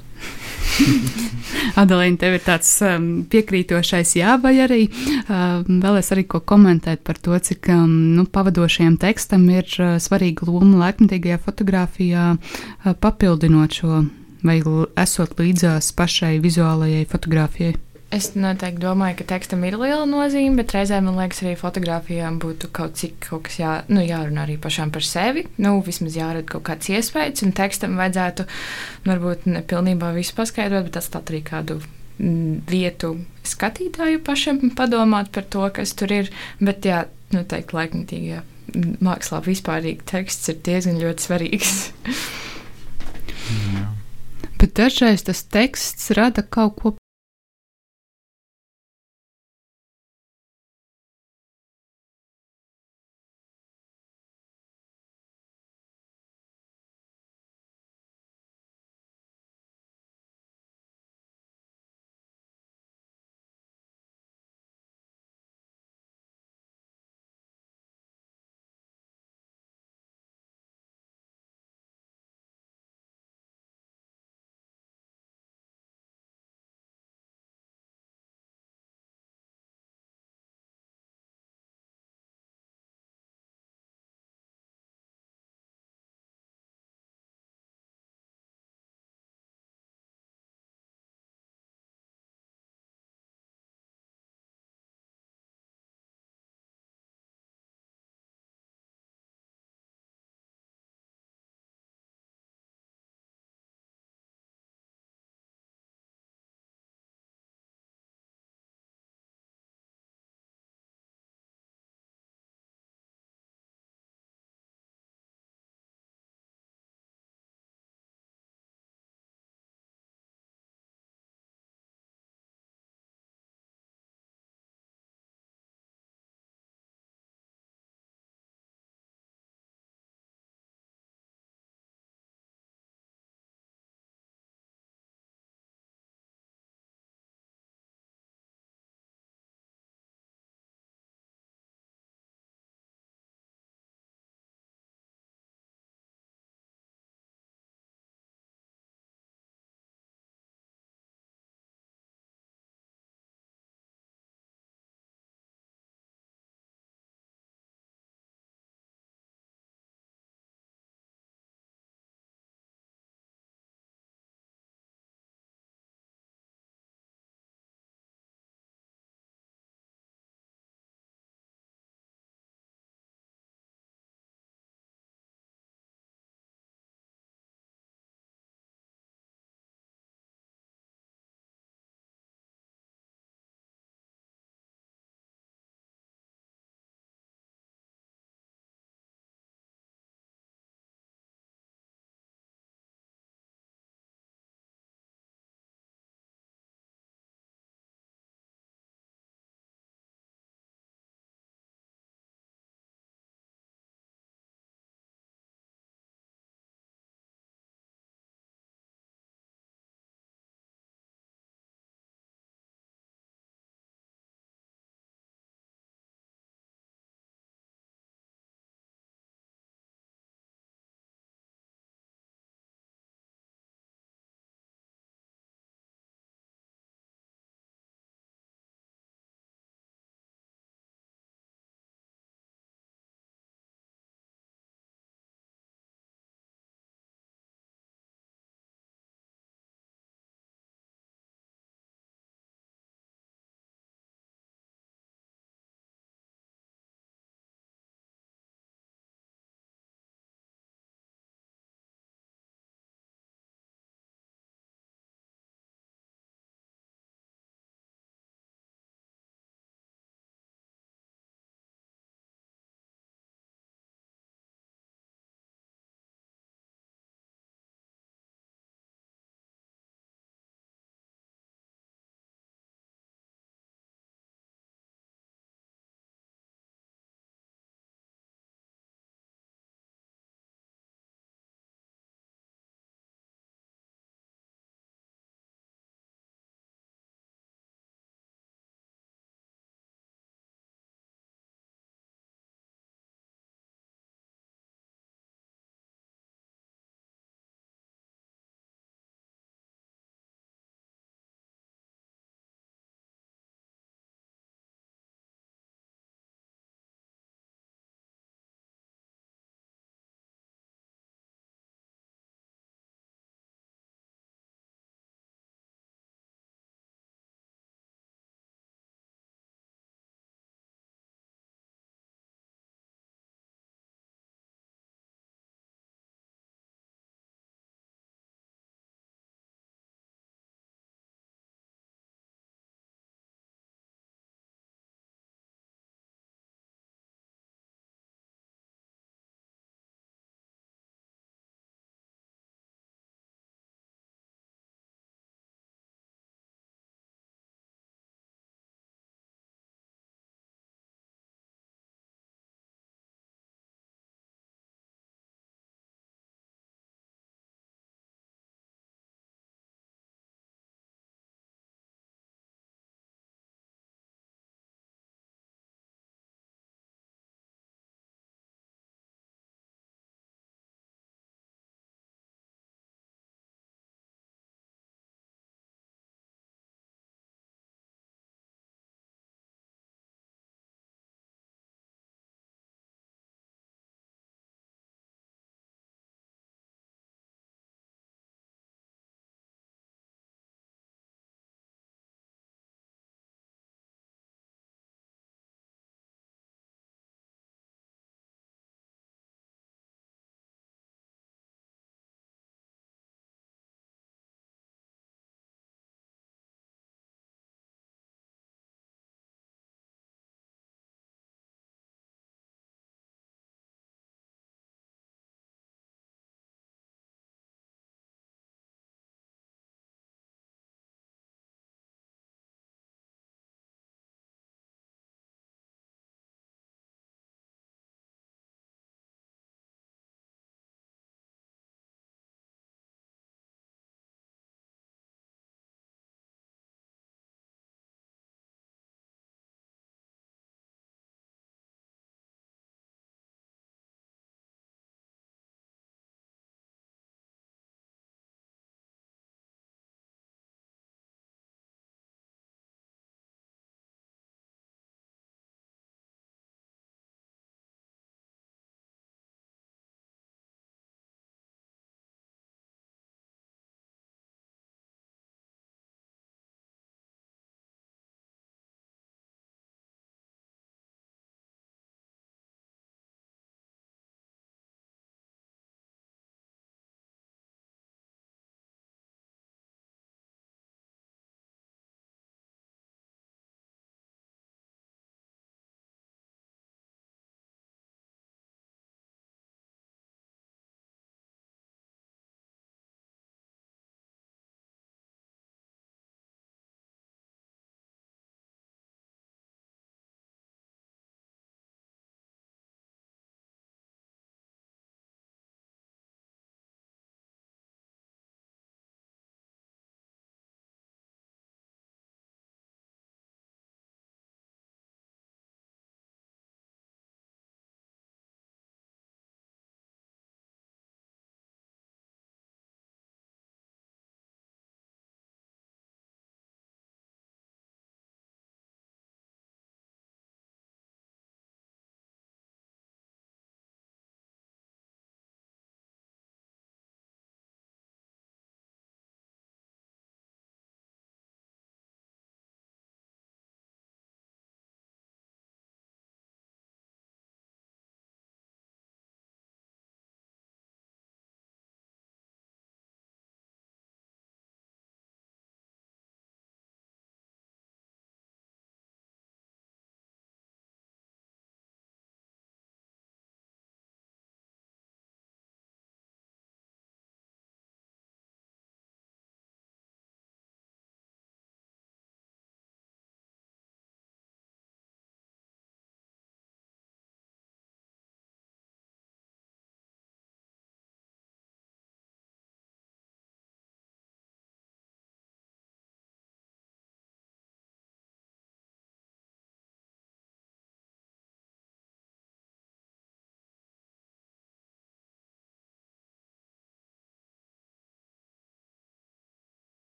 Adalīna, 1.80 2.18
tev 2.20 2.36
ir 2.36 2.44
tāds 2.44 2.70
um, 2.86 3.08
piekrītošais 3.30 4.14
jā, 4.18 4.36
vai 4.42 4.54
arī 4.64 4.80
um, 4.86 5.80
vēlēs 5.82 6.12
arī 6.14 6.24
ko 6.30 6.42
komentēt 6.46 7.04
par 7.06 7.20
to, 7.22 7.36
cik 7.36 7.70
um, 7.74 7.92
nu, 8.16 8.26
pavadošajam 8.30 8.96
tekstam 9.02 9.46
ir 9.52 9.68
uh, 9.78 9.98
svarīga 10.02 10.48
loma 10.48 10.86
laikmatīgajā 10.86 11.40
fotografijā, 11.44 12.32
uh, 12.36 12.96
papildinot 13.02 13.80
šo 13.80 14.02
vai 14.46 14.60
esot 14.96 15.36
līdzās 15.36 15.92
pašai 15.96 16.38
vizuālajai 16.40 17.06
fotografijai. 17.10 17.76
Es 18.10 18.32
noteikti 18.34 18.82
domāju, 18.82 19.20
ka 19.20 19.24
tekstam 19.36 19.62
ir 19.68 19.76
liela 19.78 20.02
nozīme, 20.08 20.56
bet 20.58 20.72
reizē 20.74 20.96
man 21.04 21.14
liekas, 21.14 21.44
arī 21.44 21.52
fotografijām 21.58 22.40
būtu 22.42 22.72
kaut 22.74 22.96
cik 22.98 23.20
kaut 23.28 23.44
kas 23.46 23.60
jā, 23.60 23.74
nu, 23.86 24.02
jārunā 24.02 24.48
arī 24.48 24.56
pašām 24.58 24.90
par 24.90 25.06
sevi. 25.06 25.44
Nu, 25.62 25.76
vismaz 25.86 26.16
jārada 26.18 26.42
kaut 26.50 26.64
kāds 26.66 26.90
iespējas, 26.90 27.44
un 27.46 27.54
tekstam 27.54 27.94
vajadzētu 28.00 28.48
varbūt 29.06 29.46
ne 29.52 29.62
pilnībā 29.62 30.10
visu 30.16 30.34
paskaidrot, 30.40 30.88
bet 30.88 30.98
atstāt 30.98 31.30
arī 31.30 31.44
kādu 31.46 31.78
mm, 32.18 32.66
vietu 32.70 33.12
skatītāju 33.46 34.24
pašam 34.26 34.58
padomāt 34.74 35.30
par 35.30 35.46
to, 35.46 35.62
kas 35.78 35.94
tur 35.94 36.10
ir. 36.16 36.34
Bet, 36.58 36.82
jā, 36.90 37.04
noteikti 37.30 37.78
laikmatīgajā 37.78 38.42
mākslā 39.06 39.38
vispārīgi 39.46 40.06
teksts 40.10 40.50
ir 40.50 40.58
diezgan 40.66 40.98
ļoti 40.98 41.28
svarīgs. 41.28 41.78
Bet 44.60 44.74
dažreiz 44.76 45.22
tas 45.24 45.40
teksts 45.48 46.10
rada 46.18 46.42
kaut 46.44 46.74
ko 46.82 46.92